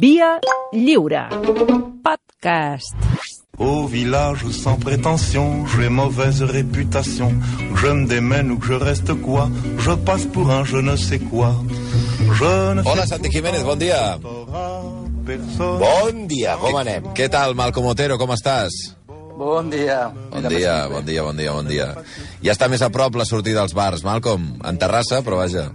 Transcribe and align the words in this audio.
Via 0.00 0.38
lliure. 0.72 1.28
Podcast. 2.04 2.94
Au 3.58 3.86
village 3.86 4.46
sans 4.50 4.76
prétention, 4.76 5.66
j'ai 5.66 5.88
mauvaise 5.88 6.42
réputation. 6.42 7.34
Je 7.74 7.88
me 7.88 8.06
démène 8.06 8.52
ou 8.52 8.58
que 8.58 8.66
je 8.66 8.74
reste 8.74 9.12
quoi, 9.14 9.48
je 9.78 9.90
passe 9.90 10.26
pour 10.26 10.50
un 10.50 10.64
je 10.64 10.76
ne 10.76 10.94
sais 10.94 11.18
quoi. 11.18 11.52
Je 12.32 12.74
ne 12.74 12.82
Hola, 12.86 13.06
Santi 13.06 13.32
Jiménez, 13.32 13.64
bon 13.64 13.76
dia. 13.76 14.18
Bon 14.22 16.26
dia, 16.28 16.56
com 16.60 16.78
anem? 16.78 17.10
Què 17.18 17.28
tal, 17.28 17.56
Malcom 17.58 17.90
Otero, 17.90 18.18
com 18.18 18.30
estàs? 18.36 18.94
Bon 19.38 19.70
dia. 19.70 20.12
Bon 20.30 20.46
dia, 20.46 20.86
bon 20.88 21.02
dia, 21.02 21.22
bon 21.22 21.36
dia, 21.36 21.52
bon 21.52 21.66
dia. 21.66 21.88
Ja 22.42 22.54
està 22.54 22.70
més 22.70 22.82
a 22.86 22.90
prop 22.94 23.18
la 23.18 23.26
sortida 23.26 23.66
als 23.66 23.74
bars, 23.74 24.06
Malcom. 24.06 24.46
En 24.62 24.78
Terrassa, 24.78 25.24
però 25.26 25.42
vaja. 25.42 25.72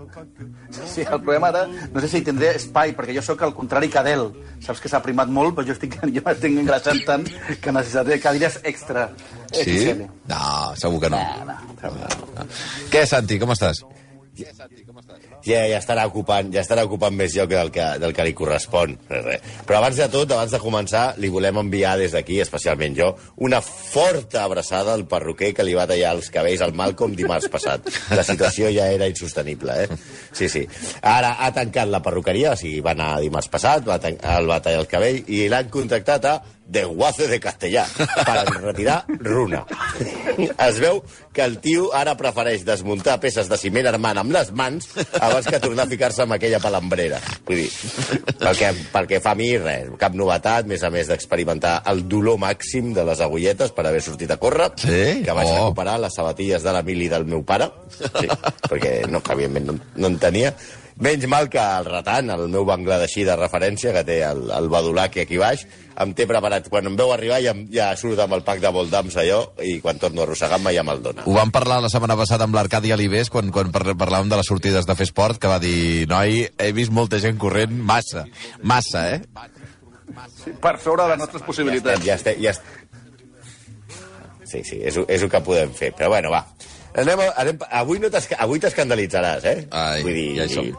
Sí, 0.94 1.02
el 1.02 1.22
problema 1.22 1.50
ara, 1.50 1.64
no 1.68 2.02
sé 2.02 2.10
si 2.12 2.22
tindré 2.26 2.54
espai, 2.58 2.94
perquè 2.98 3.16
jo 3.18 3.24
sóc 3.26 3.42
al 3.46 3.54
contrari 3.56 3.90
que 3.90 4.00
Adel. 4.02 4.28
Saps 4.64 4.82
que 4.84 4.92
s'ha 4.92 5.02
primat 5.04 5.32
molt, 5.32 5.56
però 5.58 5.68
jo 5.68 5.76
estic, 5.76 5.98
jo 6.16 6.24
m'estic 6.26 6.60
engreixant 6.64 7.02
tant 7.08 7.26
que 7.62 7.76
necessitaré 7.76 8.20
cadires 8.24 8.60
extra. 8.64 9.10
Sí? 9.52 9.80
XL. 9.80 10.06
No, 10.32 10.44
segur 10.80 11.02
que 11.06 11.14
no. 11.14 11.24
No, 11.48 11.58
no. 11.84 12.48
Què, 12.94 13.06
Santi, 13.10 13.40
com 13.42 13.54
estàs? 13.56 13.84
Ja, 15.44 15.66
ja 15.68 15.80
estarà 15.82 16.06
ocupant, 16.08 16.52
ja 16.54 16.62
estarà 16.64 16.86
ocupant 16.88 17.16
més 17.16 17.34
lloc 17.36 17.52
del 17.52 17.72
que, 17.74 17.86
del 18.00 18.14
que 18.16 18.26
li 18.28 18.36
correspon. 18.38 18.96
Res, 19.10 19.26
res. 19.28 19.50
Però 19.68 19.82
abans 19.82 20.00
de 20.00 20.08
tot, 20.12 20.32
abans 20.32 20.54
de 20.56 20.62
començar, 20.64 21.04
li 21.20 21.32
volem 21.34 21.60
enviar 21.66 21.98
des 22.00 22.16
d'aquí, 22.16 22.40
especialment 22.44 22.96
jo, 22.98 23.10
una 23.44 23.60
forta 23.64 24.46
abraçada 24.48 24.96
al 24.96 25.06
perruquer 25.10 25.52
que 25.58 25.66
li 25.68 25.76
va 25.76 25.88
tallar 25.90 26.16
els 26.16 26.32
cabells 26.34 26.64
al 26.64 26.76
Malcolm 26.80 27.18
dimarts 27.20 27.52
passat. 27.52 27.92
La 28.16 28.24
situació 28.24 28.72
ja 28.72 28.88
era 28.94 29.10
insostenible, 29.12 29.76
eh? 29.84 30.02
Sí, 30.32 30.48
sí. 30.50 30.64
Ara 31.04 31.36
ha 31.44 31.52
tancat 31.56 31.92
la 31.92 32.02
perruqueria, 32.06 32.56
o 32.56 32.60
sigui, 32.60 32.80
va 32.86 32.96
anar 32.96 33.14
dimarts 33.24 33.52
passat, 33.52 33.84
va 33.88 34.00
el 34.04 34.50
va 34.50 34.62
tallar 34.64 34.84
el 34.84 34.92
cabell 34.92 35.24
i 35.28 35.46
l'han 35.52 35.72
contactat 35.74 36.30
a 36.30 36.38
Desguace 36.66 37.28
de 37.28 37.38
Castellà 37.44 37.84
per 38.26 38.46
retirar 38.64 39.04
runa. 39.20 39.66
Es 40.64 40.80
veu 40.82 41.02
que 41.36 41.44
el 41.44 41.58
tio 41.62 41.90
ara 41.94 42.16
prefereix 42.18 42.64
desmuntar 42.66 43.18
peces 43.22 43.50
de 43.52 43.58
ciment 43.60 43.86
armant 43.92 44.18
amb 44.22 44.32
les 44.34 44.50
mans 44.56 44.88
abans 45.20 45.46
que 45.52 45.60
tornar 45.60 45.84
a 45.86 45.92
ficar-se 45.92 46.24
amb 46.24 46.34
aquella 46.38 46.62
palambrera. 46.64 47.20
Vull 47.46 47.60
dir, 47.66 47.70
perquè, 48.40 48.72
perquè 48.94 49.20
fa 49.22 49.34
a 49.36 49.38
mi 49.40 49.52
res, 49.60 49.92
cap 50.02 50.16
novetat, 50.18 50.66
més 50.70 50.82
a 50.88 50.90
més 50.94 51.12
d'experimentar 51.12 51.82
el 51.92 52.06
dolor 52.10 52.40
màxim 52.42 52.94
de 52.96 53.04
les 53.06 53.22
agulletes 53.22 53.76
per 53.76 53.86
haver 53.90 54.02
sortit 54.02 54.32
a 54.32 54.38
córrer, 54.42 54.72
Sí? 54.78 55.22
que 55.26 55.32
vaig 55.36 55.48
Oh. 55.52 55.58
recuperar 55.66 56.00
les 56.00 56.16
sabatilles 56.16 56.64
de 56.64 56.72
la 56.74 56.82
mili 56.82 57.10
del 57.12 57.26
meu 57.26 57.44
pare, 57.44 57.68
sí, 58.00 58.28
perquè 58.70 59.04
no, 59.12 59.20
que, 59.22 59.34
evidentment 59.36 59.68
no, 59.68 59.78
no 59.96 60.08
en 60.08 60.18
tenia. 60.18 60.54
Menys 61.02 61.26
mal 61.28 61.48
que 61.50 61.58
el 61.60 61.86
Ratan, 61.86 62.30
el 62.30 62.48
meu 62.54 62.66
bangladeixí 62.68 63.24
de 63.26 63.34
referència, 63.36 63.92
que 63.96 64.04
té 64.06 64.20
el, 64.28 64.44
el 64.54 64.68
badulac 64.70 65.16
aquí 65.24 65.40
baix, 65.42 65.64
em 66.00 66.12
té 66.14 66.28
preparat. 66.30 66.68
Quan 66.70 66.86
em 66.86 66.96
veu 67.00 67.10
arribar 67.16 67.40
ja, 67.42 67.56
ja 67.74 67.88
surt 67.98 68.20
amb 68.22 68.36
el 68.38 68.44
pack 68.46 68.62
de 68.62 68.70
voldams 68.76 69.18
allò 69.18 69.40
i 69.66 69.80
quan 69.82 69.98
torno 70.02 70.22
a 70.22 70.28
arrossegar-me 70.28 70.74
ja 70.76 70.84
me'l 70.86 71.02
dona. 71.02 71.26
Ho 71.26 71.34
vam 71.34 71.52
parlar 71.52 71.80
la 71.82 71.90
setmana 71.90 72.16
passada 72.20 72.46
amb 72.46 72.54
l'Arcadi 72.56 72.94
Alibés, 72.94 73.32
quan, 73.34 73.50
quan 73.52 73.72
par- 73.74 73.96
parlàvem 73.98 74.30
de 74.30 74.38
les 74.38 74.48
sortides 74.54 74.86
de 74.86 74.96
fer 75.00 75.10
esport, 75.10 75.42
que 75.42 75.50
va 75.50 75.58
dir, 75.64 76.06
noi, 76.12 76.44
he 76.58 76.72
vist 76.78 76.94
molta 76.94 77.18
gent 77.20 77.42
corrent 77.42 77.74
massa, 77.74 78.28
massa, 78.62 79.08
eh? 79.16 79.22
Per 80.62 80.78
sobre 80.84 81.04
de 81.04 81.10
les 81.16 81.20
nostres 81.26 81.42
Ja 81.42 81.48
possibilitats. 81.48 81.98
estem, 81.98 82.06
ja 82.06 82.16
estem, 82.20 82.42
ja 82.44 82.52
estem. 82.54 82.80
Sí, 84.46 84.60
sí, 84.68 84.78
és, 84.86 84.98
és 85.08 85.24
el 85.26 85.30
que 85.32 85.40
podem 85.42 85.72
fer. 85.74 85.90
Però 85.98 86.12
bueno, 86.14 86.30
va. 86.30 86.44
Anem, 86.96 87.20
a- 87.20 87.34
anem, 87.42 87.58
avui 87.72 88.00
no 88.00 88.10
avui 88.38 88.60
t'escandalitzaràs, 88.60 89.46
eh? 89.50 89.68
Ai, 89.72 90.02
Vull 90.06 90.14
dir, 90.14 90.28
ja 90.38 90.46
hi 90.46 90.54
som. 90.54 90.72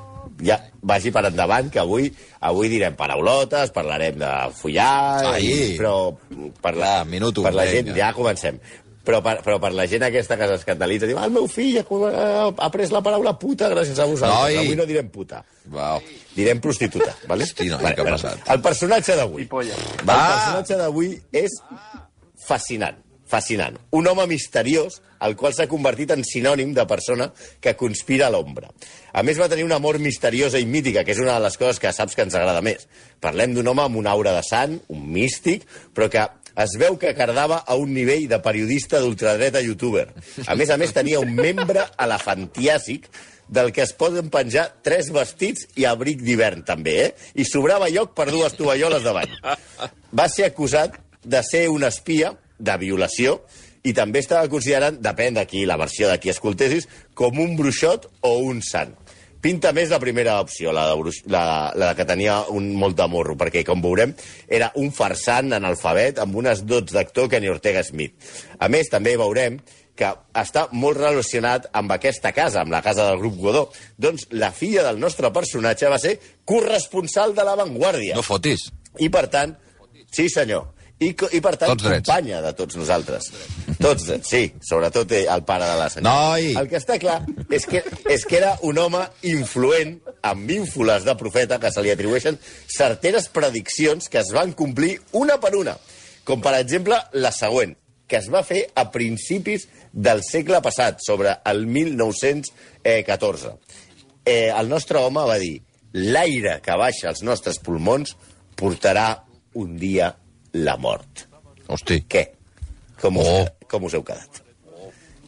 Ja, 0.42 0.56
vagi 0.82 1.10
per 1.14 1.24
endavant, 1.28 1.68
que 1.70 1.78
avui 1.78 2.08
avui 2.40 2.68
direm 2.68 2.94
paraulotes, 2.98 3.70
parlarem 3.70 4.16
de 4.18 4.30
follar, 4.58 5.24
Ai. 5.34 5.44
i, 5.46 5.76
però 5.78 6.12
per 6.60 6.74
la, 6.76 6.96
Va, 6.98 7.04
minuto, 7.04 7.42
per 7.42 7.54
la 7.54 7.66
gent, 7.66 7.92
ja 7.96 8.12
comencem. 8.12 8.58
Però 9.04 9.20
per, 9.20 9.42
però 9.44 9.58
per 9.60 9.70
la 9.76 9.84
gent 9.86 10.02
aquesta 10.06 10.36
que 10.40 10.46
s'escandalitza, 10.48 11.06
diu, 11.06 11.18
ah, 11.20 11.26
el 11.28 11.34
meu 11.34 11.44
fill 11.46 11.76
ha, 11.78 11.84
ha, 12.56 12.68
pres 12.72 12.90
la 12.90 13.02
paraula 13.04 13.34
puta 13.38 13.68
gràcies 13.68 13.98
a 14.00 14.06
vosaltres. 14.08 14.54
Noi. 14.56 14.64
Avui 14.64 14.76
no 14.80 14.86
direm 14.88 15.10
puta, 15.12 15.42
Wow. 15.70 16.00
direm 16.34 16.58
prostituta, 16.60 17.12
vale? 17.28 17.44
Hosti, 17.44 17.68
noi, 17.68 17.82
Vale, 17.82 17.94
què 17.98 18.00
ha 18.06 18.10
passat? 18.16 18.48
El 18.54 18.62
personatge 18.64 19.16
d'avui. 19.16 19.42
I 19.42 19.46
polla. 19.46 19.74
El 19.76 20.06
personatge 20.08 20.76
d'avui 20.80 21.22
és 21.32 21.52
fascinant, 22.46 22.96
fascinant. 23.30 23.78
Un 23.96 24.06
home 24.10 24.26
misteriós, 24.30 25.00
el 25.24 25.36
qual 25.40 25.54
s'ha 25.56 25.68
convertit 25.70 26.12
en 26.14 26.24
sinònim 26.26 26.74
de 26.76 26.84
persona 26.86 27.30
que 27.60 27.76
conspira 27.80 28.28
a 28.28 28.34
l'ombra. 28.34 28.70
A 29.12 29.24
més, 29.24 29.40
va 29.40 29.48
tenir 29.48 29.64
una 29.64 29.80
mort 29.80 30.02
misteriosa 30.02 30.60
i 30.60 30.68
mítica, 30.68 31.04
que 31.04 31.14
és 31.16 31.22
una 31.22 31.38
de 31.38 31.44
les 31.46 31.58
coses 31.60 31.80
que 31.80 31.92
saps 31.92 32.14
que 32.14 32.26
ens 32.26 32.36
agrada 32.36 32.64
més. 32.64 32.88
Parlem 33.24 33.54
d'un 33.56 33.68
home 33.72 33.84
amb 33.86 34.00
una 34.00 34.12
aura 34.12 34.34
de 34.36 34.42
sant, 34.46 34.78
un 34.92 35.04
místic, 35.12 35.64
però 35.94 36.10
que 36.12 36.26
es 36.62 36.74
veu 36.78 36.98
que 37.00 37.14
cardava 37.18 37.64
a 37.66 37.76
un 37.80 37.94
nivell 37.94 38.28
de 38.30 38.38
periodista 38.42 39.00
d'ultradreta 39.02 39.62
youtuber. 39.64 40.06
A 40.46 40.54
més 40.54 40.70
a 40.70 40.78
més, 40.78 40.92
tenia 40.94 41.22
un 41.22 41.32
membre 41.34 41.88
elefantiàsic 41.98 43.08
del 43.48 43.72
que 43.76 43.82
es 43.84 43.92
poden 43.92 44.30
penjar 44.32 44.68
tres 44.82 45.10
vestits 45.12 45.66
i 45.76 45.84
abric 45.88 46.22
d'hivern, 46.24 46.62
també, 46.64 46.94
eh? 47.06 47.10
I 47.34 47.44
sobrava 47.48 47.90
lloc 47.92 48.14
per 48.16 48.30
dues 48.30 48.54
tovalloles 48.56 49.04
de 49.04 49.12
bany. 49.12 49.34
Va 50.14 50.28
ser 50.32 50.48
acusat 50.48 50.96
de 51.24 51.42
ser 51.44 51.66
un 51.72 51.84
espia, 51.84 52.32
de 52.58 52.76
violació, 52.80 53.40
i 53.84 53.92
també 53.92 54.22
estava 54.24 54.48
considerant, 54.48 54.96
depèn 55.04 55.36
d'aquí, 55.36 55.66
la 55.68 55.76
versió 55.80 56.08
de 56.08 56.18
qui 56.20 56.32
escoltessis, 56.32 56.88
com 57.14 57.40
un 57.40 57.56
bruixot 57.58 58.08
o 58.24 58.38
un 58.46 58.62
sant. 58.64 58.94
Pinta 59.44 59.74
més 59.76 59.90
la 59.92 59.98
primera 60.00 60.38
opció, 60.40 60.72
la, 60.72 60.86
de 60.88 60.96
bruix, 60.96 61.18
la, 61.28 61.44
la 61.76 61.90
que 61.92 62.06
tenia 62.08 62.38
un 62.48 62.70
molt 62.80 62.96
de 62.96 63.04
morro, 63.12 63.34
perquè, 63.36 63.60
com 63.68 63.82
veurem, 63.84 64.14
era 64.48 64.70
un 64.80 64.88
farsant 64.96 65.52
analfabet 65.52 66.22
amb 66.22 66.38
unes 66.40 66.62
dots 66.64 66.96
d'actor 66.96 67.28
que 67.28 67.42
ni 67.44 67.52
Ortega 67.52 67.82
Smith. 67.84 68.14
A 68.56 68.70
més, 68.72 68.88
també 68.88 69.18
veurem 69.20 69.58
que 69.94 70.08
està 70.40 70.64
molt 70.72 70.98
relacionat 70.98 71.68
amb 71.76 71.92
aquesta 71.92 72.32
casa, 72.34 72.62
amb 72.64 72.72
la 72.72 72.80
casa 72.82 73.10
del 73.10 73.20
grup 73.20 73.36
Godó. 73.42 73.66
Doncs 74.00 74.30
la 74.32 74.48
filla 74.50 74.86
del 74.88 74.98
nostre 75.02 75.28
personatge 75.34 75.92
va 75.92 76.00
ser 76.00 76.16
corresponsal 76.48 77.36
de 77.36 77.44
La 77.46 77.54
Vanguardia. 77.60 78.16
No 78.16 78.24
fotis. 78.24 78.70
I 78.98 79.10
per 79.12 79.26
tant, 79.28 79.54
sí 80.08 80.30
senyor, 80.32 80.70
i, 81.02 81.08
i 81.10 81.40
per 81.42 81.54
tant 81.58 81.72
Tots 81.72 81.82
drets. 81.84 82.06
companya 82.06 82.40
de 82.44 82.52
tots 82.56 82.76
nosaltres. 82.78 83.30
Tots 83.80 84.06
drets, 84.06 84.28
sí, 84.30 84.44
sobretot 84.62 85.10
el 85.18 85.42
pare 85.46 85.66
de 85.66 85.78
la 85.80 85.88
senyora. 85.90 86.14
Noi! 86.30 86.52
El 86.60 86.68
que 86.70 86.78
està 86.78 86.98
clar 87.02 87.18
és 87.50 87.66
que, 87.66 87.82
és 88.10 88.24
que 88.28 88.38
era 88.38 88.54
un 88.62 88.78
home 88.78 89.02
influent, 89.30 89.96
amb 90.24 90.50
ínfoles 90.54 91.04
de 91.04 91.16
profeta, 91.20 91.58
que 91.60 91.72
se 91.74 91.82
li 91.82 91.90
atribueixen 91.92 92.38
certeres 92.70 93.28
prediccions 93.28 94.08
que 94.08 94.22
es 94.22 94.30
van 94.34 94.54
complir 94.56 94.96
una 95.18 95.40
per 95.42 95.54
una. 95.58 95.76
Com, 96.24 96.40
per 96.40 96.54
exemple, 96.60 96.96
la 97.20 97.34
següent, 97.34 97.74
que 98.08 98.20
es 98.22 98.30
va 98.32 98.44
fer 98.46 98.62
a 98.78 98.86
principis 98.94 99.66
del 99.92 100.22
segle 100.24 100.62
passat, 100.64 101.02
sobre 101.04 101.34
el 101.50 101.66
1914. 101.66 103.56
Eh, 104.24 104.48
el 104.48 104.68
nostre 104.70 105.02
home 105.02 105.26
va 105.28 105.36
dir 105.42 105.58
l'aire 105.94 106.60
que 106.64 106.76
baixa 106.80 107.10
als 107.10 107.22
nostres 107.26 107.58
pulmons 107.62 108.14
portarà 108.56 109.08
un 109.60 109.76
dia 109.78 110.14
la 110.54 110.76
mort. 110.80 111.26
Hosti. 111.66 112.02
Què? 112.08 112.24
Com 113.00 113.18
us, 113.20 113.26
Oh. 113.28 113.44
com 113.68 113.84
us 113.84 113.94
heu 113.94 114.04
quedat? 114.06 114.40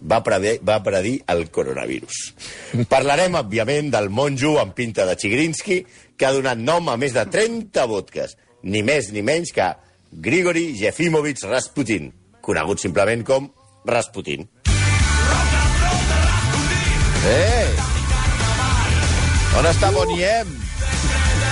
Va, 0.07 0.21
prever, 0.23 0.59
va 0.63 0.83
predir 0.85 1.23
el 1.33 1.49
coronavirus. 1.51 2.35
Parlarem, 2.93 3.35
òbviament, 3.35 3.91
del 3.91 4.11
monjo 4.13 4.59
amb 4.61 4.75
pinta 4.77 5.07
de 5.09 5.17
Chigrinsky, 5.17 5.81
que 6.17 6.27
ha 6.29 6.33
donat 6.37 6.61
nom 6.61 6.89
a 6.93 6.97
més 7.01 7.15
de 7.17 7.25
30 7.27 7.87
vodkas, 7.91 8.37
ni 8.63 8.83
més 8.87 9.11
ni 9.13 9.23
menys 9.25 9.53
que 9.57 9.71
Grigori 10.13 10.71
Jefimovic 10.79 11.43
Rasputin, 11.45 12.13
conegut 12.41 12.81
simplement 12.81 13.25
com 13.27 13.49
Rasputin. 13.89 14.47
Eh! 17.27 17.69
On 19.59 19.67
està 19.67 19.91
Boniem? 19.91 20.51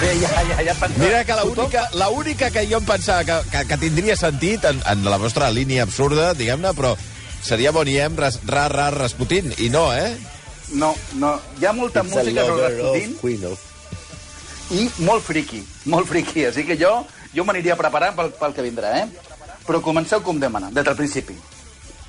Bé, 0.05 0.13
ja, 0.21 0.31
ja, 0.45 0.57
ja 0.69 0.75
pensava... 0.77 1.01
Mira 1.01 1.25
que 1.25 1.35
l'única 1.39 1.83
la 1.97 2.11
única 2.13 2.51
que 2.53 2.67
jo 2.69 2.77
em 2.83 2.87
pensava 2.89 3.25
que, 3.25 3.37
que, 3.49 3.63
que 3.71 3.77
tindria 3.81 4.17
sentit 4.21 4.65
en, 4.69 4.81
en 4.91 5.05
la 5.09 5.17
vostra 5.21 5.49
línia 5.55 5.87
absurda, 5.87 6.33
diguem-ne, 6.37 6.73
però 6.77 6.91
seria 7.45 7.73
Boniem, 7.73 8.17
ras, 8.21 8.37
ra, 8.45 8.67
ra, 8.69 8.91
Rasputin, 8.93 9.55
i 9.65 9.71
no, 9.73 9.87
eh? 9.97 10.11
No, 10.77 10.91
no, 11.21 11.31
hi 11.61 11.69
ha 11.69 11.73
molta 11.77 12.03
It's 12.05 12.13
música 12.13 12.45
sobre 12.45 12.69
Rasputin 12.69 13.17
i 14.75 14.89
molt 15.05 15.25
friqui, 15.25 15.61
molt 15.93 16.09
friqui. 16.09 16.45
Així 16.49 16.65
que 16.69 16.77
jo, 16.81 16.91
jo 17.33 17.45
m'aniria 17.49 17.77
preparant 17.77 18.17
pel, 18.17 18.33
pel 18.37 18.57
que 18.57 18.65
vindrà, 18.65 18.95
eh? 19.01 19.33
Però 19.65 19.81
comenceu 19.85 20.21
com 20.25 20.41
demana, 20.41 20.69
des 20.73 20.85
del 20.85 20.97
principi. 20.99 21.37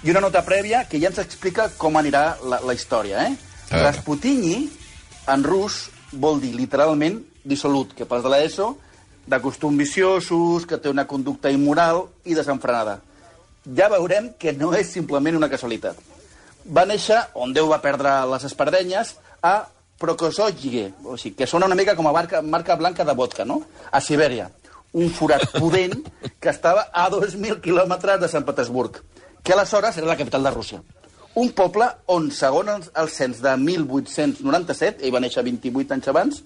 I 0.03 0.11
una 0.11 0.23
nota 0.23 0.41
prèvia 0.43 0.83
que 0.89 0.99
ja 0.99 1.11
ens 1.11 1.21
explica 1.23 1.69
com 1.79 1.95
anirà 1.99 2.25
la, 2.43 2.59
la 2.59 2.75
història, 2.75 3.23
eh? 3.29 3.35
Rasputinyi, 3.71 4.57
en 5.31 5.47
rus, 5.47 5.85
vol 6.11 6.43
dir 6.43 6.51
literalment 6.55 7.21
dissolut, 7.45 7.93
que 7.95 8.07
pels 8.09 8.25
de 8.25 8.31
l'ESO, 8.33 8.73
de 9.25 9.39
costums 9.41 9.77
viciosos, 9.77 10.65
que 10.69 10.77
té 10.77 10.89
una 10.91 11.07
conducta 11.07 11.51
immoral 11.53 12.05
i 12.25 12.35
desenfrenada. 12.37 12.99
Ja 13.77 13.89
veurem 13.89 14.33
que 14.37 14.53
no 14.53 14.73
és 14.77 14.91
simplement 14.93 15.37
una 15.37 15.49
casualitat. 15.49 15.97
Va 16.65 16.85
néixer, 16.89 17.17
on 17.37 17.53
Déu 17.53 17.69
va 17.69 17.81
perdre 17.81 18.11
les 18.29 18.45
espardenyes, 18.49 19.15
a 19.41 19.67
Prokosovye, 20.01 20.91
o 21.05 21.15
sigui, 21.17 21.35
que 21.39 21.47
sona 21.47 21.69
una 21.69 21.77
mica 21.77 21.95
com 21.95 22.07
a 22.09 22.13
marca, 22.13 22.41
marca 22.41 22.75
blanca 22.75 23.05
de 23.05 23.13
vodka, 23.13 23.45
no? 23.45 23.61
A 23.91 24.01
Sibèria. 24.01 24.49
Un 24.93 25.09
forat 25.09 25.47
pudent 25.59 25.95
que 26.41 26.51
estava 26.51 26.89
a 26.91 27.07
2.000 27.09 27.61
quilòmetres 27.63 28.19
de 28.21 28.29
Sant 28.29 28.45
Petersburg, 28.45 29.01
que 29.43 29.53
aleshores 29.53 29.97
era 29.97 30.09
la 30.09 30.17
capital 30.17 30.43
de 30.43 30.51
Rússia. 30.51 30.81
Un 31.35 31.49
poble 31.51 31.87
on, 32.07 32.29
segons 32.31 32.89
el 32.95 33.09
cens 33.11 33.41
de 33.43 33.55
1897, 33.59 35.03
ell 35.03 35.13
va 35.15 35.19
néixer 35.23 35.43
28 35.43 35.97
anys 35.97 36.11
abans, 36.11 36.43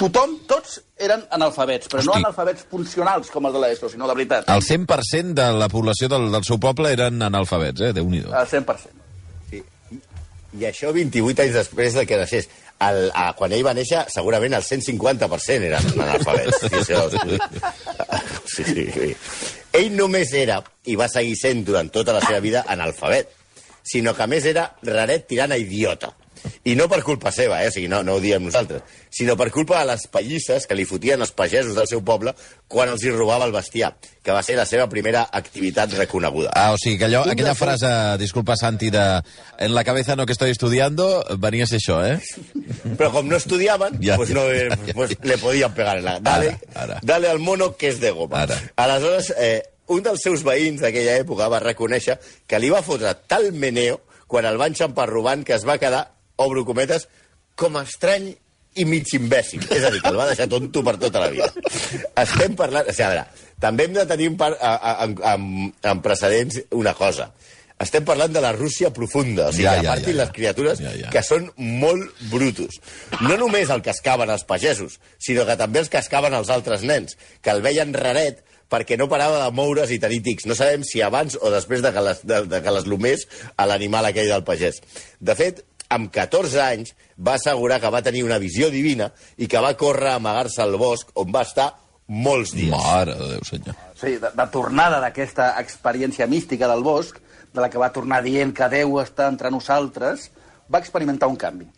tothom, 0.00 0.38
tots 0.50 0.80
eren 0.98 1.22
analfabets, 1.34 1.88
però 1.90 2.02
no 2.02 2.12
Hosti. 2.14 2.24
analfabets 2.24 2.66
funcionals 2.70 3.30
com 3.30 3.46
els 3.46 3.54
de 3.54 3.62
l'ESO, 3.62 3.88
sinó 3.92 4.08
de 4.10 4.16
veritat. 4.18 4.48
El 4.50 4.62
100% 4.64 5.34
de 5.38 5.46
la 5.58 5.68
població 5.72 6.08
del, 6.12 6.30
del 6.34 6.44
seu 6.46 6.58
poble 6.62 6.92
eren 6.96 7.22
analfabets, 7.22 7.80
eh? 7.88 7.92
Déu-n'hi-do. 7.96 8.32
Al 8.34 8.48
100%. 8.50 8.92
Sí. 9.50 9.62
I 10.58 10.68
això 10.70 10.92
28 10.94 11.42
anys 11.46 11.56
després 11.60 11.94
de 11.98 12.06
que 12.06 12.18
naixés. 12.20 12.50
El, 12.84 13.06
a, 13.14 13.28
quan 13.38 13.52
ell 13.54 13.62
va 13.64 13.72
néixer, 13.72 14.00
segurament 14.10 14.56
el 14.58 14.64
150% 14.66 15.68
eren 15.70 15.92
analfabets. 15.94 16.58
Sí, 16.64 16.74
això, 16.82 17.06
sí, 18.50 18.64
sí, 18.66 18.86
sí. 18.92 19.14
Ell 19.74 19.94
només 19.96 20.32
era, 20.36 20.58
i 20.90 20.96
va 20.98 21.06
seguir 21.08 21.36
sent 21.38 21.62
durant 21.66 21.88
tota 21.94 22.12
la 22.16 22.20
seva 22.24 22.40
vida, 22.42 22.64
analfabet, 22.68 23.30
sinó 23.86 24.14
que 24.14 24.24
a 24.24 24.28
més 24.30 24.44
era 24.50 24.66
raret 24.82 25.26
tirant 25.30 25.54
a 25.54 25.58
idiota. 25.60 26.10
I 26.64 26.74
no 26.76 26.88
per 26.88 27.02
culpa 27.02 27.30
seva, 27.32 27.62
eh? 27.64 27.68
o 27.68 27.74
sigui, 27.74 27.88
no, 27.88 28.02
no 28.06 28.14
ho 28.16 28.20
diem 28.22 28.44
nosaltres, 28.44 28.82
sinó 29.10 29.36
per 29.36 29.50
culpa 29.54 29.80
de 29.80 29.88
les 29.92 30.06
pallisses 30.12 30.66
que 30.66 30.74
li 30.78 30.84
fotien 30.88 31.20
els 31.20 31.32
pagesos 31.32 31.74
del 31.76 31.86
seu 31.90 32.02
poble 32.04 32.34
quan 32.68 32.88
els 32.92 33.02
hi 33.04 33.10
robava 33.14 33.44
el 33.46 33.52
bestiar, 33.54 33.94
que 34.24 34.32
va 34.32 34.42
ser 34.42 34.56
la 34.56 34.66
seva 34.66 34.88
primera 34.88 35.26
activitat 35.32 35.92
reconeguda. 35.98 36.50
Ah, 36.54 36.72
o 36.72 36.78
sigui, 36.80 36.98
que 36.98 37.06
allò, 37.10 37.24
aquella 37.30 37.54
frase, 37.54 37.90
disculpa 38.18 38.56
Santi, 38.56 38.90
de 38.90 39.04
en 39.58 39.74
la 39.74 39.84
cabeza 39.84 40.16
no 40.16 40.26
que 40.26 40.32
estoy 40.32 40.50
estudiando, 40.50 41.24
venia 41.38 41.64
a 41.64 41.66
ser 41.70 41.80
això, 41.82 42.00
eh? 42.06 42.18
Pero 42.96 43.10
como 43.12 43.30
no 43.30 43.36
estudiaban, 43.36 43.98
Ya, 44.00 44.16
pues, 44.20 44.30
no, 44.30 44.42
eh, 44.50 44.68
pues 44.94 45.16
le 45.22 45.38
podían 45.38 45.74
pegar 45.74 45.98
en 45.98 46.04
la... 46.04 46.20
Dale, 46.20 46.58
Ara, 46.74 46.82
ara. 46.82 47.00
dale 47.02 47.28
al 47.28 47.38
mono 47.38 47.76
que 47.76 47.88
és 47.88 48.00
de 48.00 48.10
goma. 48.10 48.42
Ara. 48.42 48.56
Aleshores, 48.76 49.32
eh, 49.38 49.62
un 49.92 50.02
dels 50.02 50.22
seus 50.24 50.42
veïns 50.44 50.80
d'aquella 50.80 51.18
època 51.20 51.48
va 51.52 51.60
reconèixer 51.60 52.16
que 52.48 52.58
li 52.58 52.70
va 52.72 52.80
fotre 52.82 53.12
tal 53.28 53.50
meneo 53.52 54.00
quan 54.26 54.46
el 54.48 54.56
van 54.56 54.74
xampar 54.74 55.04
robant 55.10 55.44
que 55.44 55.52
es 55.54 55.66
va 55.68 55.76
quedar, 55.78 56.13
obro 56.36 56.64
cometes, 56.66 57.08
com 57.54 57.76
a 57.78 57.84
estrany 57.86 58.32
i 58.74 58.84
mig 58.88 59.10
imbècil. 59.14 59.62
És 59.70 59.84
a 59.86 59.90
dir, 59.94 60.00
que 60.02 60.10
el 60.10 60.18
va 60.18 60.28
deixar 60.30 60.48
tonto 60.50 60.82
per 60.86 60.96
tota 60.98 61.22
la 61.22 61.30
vida. 61.30 61.50
Estem 62.24 62.56
parlant... 62.58 62.88
O 62.90 62.94
sigui, 62.94 63.06
a 63.06 63.10
veure, 63.12 63.50
també 63.62 63.86
hem 63.86 63.94
de 63.96 64.06
tenir 64.10 64.30
en, 64.32 64.38
par, 64.40 64.54
en, 64.58 65.18
en, 65.34 65.50
en 65.92 66.00
precedents 66.02 66.58
una 66.74 66.94
cosa. 66.98 67.30
Estem 67.84 68.04
parlant 68.06 68.30
de 68.34 68.40
la 68.42 68.52
Rússia 68.54 68.92
profunda, 68.94 69.48
o 69.50 69.52
sigui, 69.52 69.66
Ja, 69.66 69.76
ja, 69.82 69.94
ja, 69.98 70.06
ja, 70.06 70.16
les 70.20 70.32
criatures 70.34 70.78
Ja, 70.82 70.92
ja. 70.94 71.10
que 71.10 71.22
són 71.26 71.48
molt 71.58 72.22
brutos. 72.30 72.78
No 73.26 73.38
només 73.38 73.70
el 73.74 73.82
cascaven 73.82 74.30
els 74.30 74.46
pagesos, 74.46 75.00
sinó 75.22 75.46
que 75.46 75.58
també 75.58 75.82
els 75.82 75.90
cascaven 75.90 76.34
els 76.38 76.50
altres 76.54 76.86
nens, 76.86 77.18
que 77.42 77.54
el 77.54 77.62
veien 77.66 77.94
raret 77.94 78.44
perquè 78.70 78.96
no 78.98 79.08
parava 79.10 79.42
de 79.42 79.50
moure's 79.54 79.90
i 79.94 80.00
tenir 80.02 80.22
tics. 80.24 80.46
No 80.50 80.56
sabem 80.58 80.86
si 80.86 81.02
abans 81.04 81.36
o 81.40 81.50
després 81.52 81.82
de 81.84 81.92
que 81.94 82.02
les, 82.02 82.22
de, 82.26 82.40
de 82.50 82.62
que 82.62 82.74
les 82.74 82.86
lomés 82.90 83.26
a 83.58 83.66
l'animal 83.70 84.08
aquell 84.08 84.30
del 84.30 84.46
pagès. 84.46 84.80
De 85.20 85.36
fet, 85.38 85.62
amb 85.92 86.10
14 86.12 86.60
anys 86.62 86.94
va 87.18 87.36
assegurar 87.38 87.80
que 87.80 87.90
va 87.92 88.02
tenir 88.02 88.24
una 88.24 88.38
visió 88.42 88.70
divina 88.70 89.10
i 89.36 89.48
que 89.50 89.60
va 89.62 89.74
córrer 89.78 90.14
a 90.14 90.20
amagar-se 90.20 90.62
al 90.62 90.76
bosc 90.80 91.10
on 91.20 91.32
va 91.34 91.44
estar 91.46 91.72
molts 92.06 92.52
dies. 92.52 92.72
Mare 92.72 93.14
de 93.16 93.28
Déu, 93.34 93.44
senyor. 93.48 93.76
Sí, 93.96 94.16
de, 94.20 94.30
de 94.36 94.46
tornada 94.52 95.00
d'aquesta 95.00 95.54
experiència 95.60 96.26
mística 96.28 96.68
del 96.68 96.84
bosc, 96.84 97.20
de 97.54 97.62
la 97.62 97.70
que 97.70 97.80
va 97.80 97.92
tornar 97.94 98.20
dient 98.24 98.52
que 98.52 98.68
Déu 98.68 98.98
està 99.00 99.28
entre 99.30 99.50
nosaltres, 99.50 100.28
va 100.68 100.80
experimentar 100.82 101.30
un 101.30 101.38
canvi. 101.40 101.68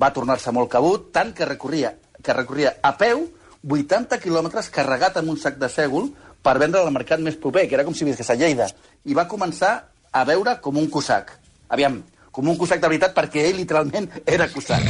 Va 0.00 0.12
tornar-se 0.14 0.52
molt 0.54 0.70
cabut, 0.70 1.10
tant 1.12 1.34
que 1.36 1.48
recorria, 1.48 1.92
que 2.22 2.36
recorria 2.36 2.76
a 2.82 2.94
peu 2.96 3.26
80 3.68 4.20
quilòmetres 4.22 4.70
carregat 4.72 5.18
amb 5.20 5.34
un 5.34 5.40
sac 5.40 5.58
de 5.60 5.68
sègol 5.68 6.08
per 6.40 6.56
vendre 6.62 6.80
al 6.80 6.94
mercat 6.94 7.20
més 7.20 7.36
proper, 7.36 7.66
que 7.68 7.76
era 7.76 7.84
com 7.84 7.96
si 7.96 8.06
visqués 8.08 8.30
a 8.32 8.38
Lleida. 8.38 8.70
I 9.04 9.16
va 9.16 9.28
començar 9.28 9.74
a 10.10 10.24
veure 10.24 10.56
com 10.64 10.78
un 10.80 10.88
cosac. 10.90 11.34
Aviam, 11.68 12.00
com 12.30 12.48
un 12.48 12.58
cosac 12.58 12.80
de 12.80 12.88
veritat, 12.88 13.14
perquè 13.16 13.46
ell 13.48 13.60
literalment 13.62 14.08
era 14.26 14.48
cosac. 14.52 14.84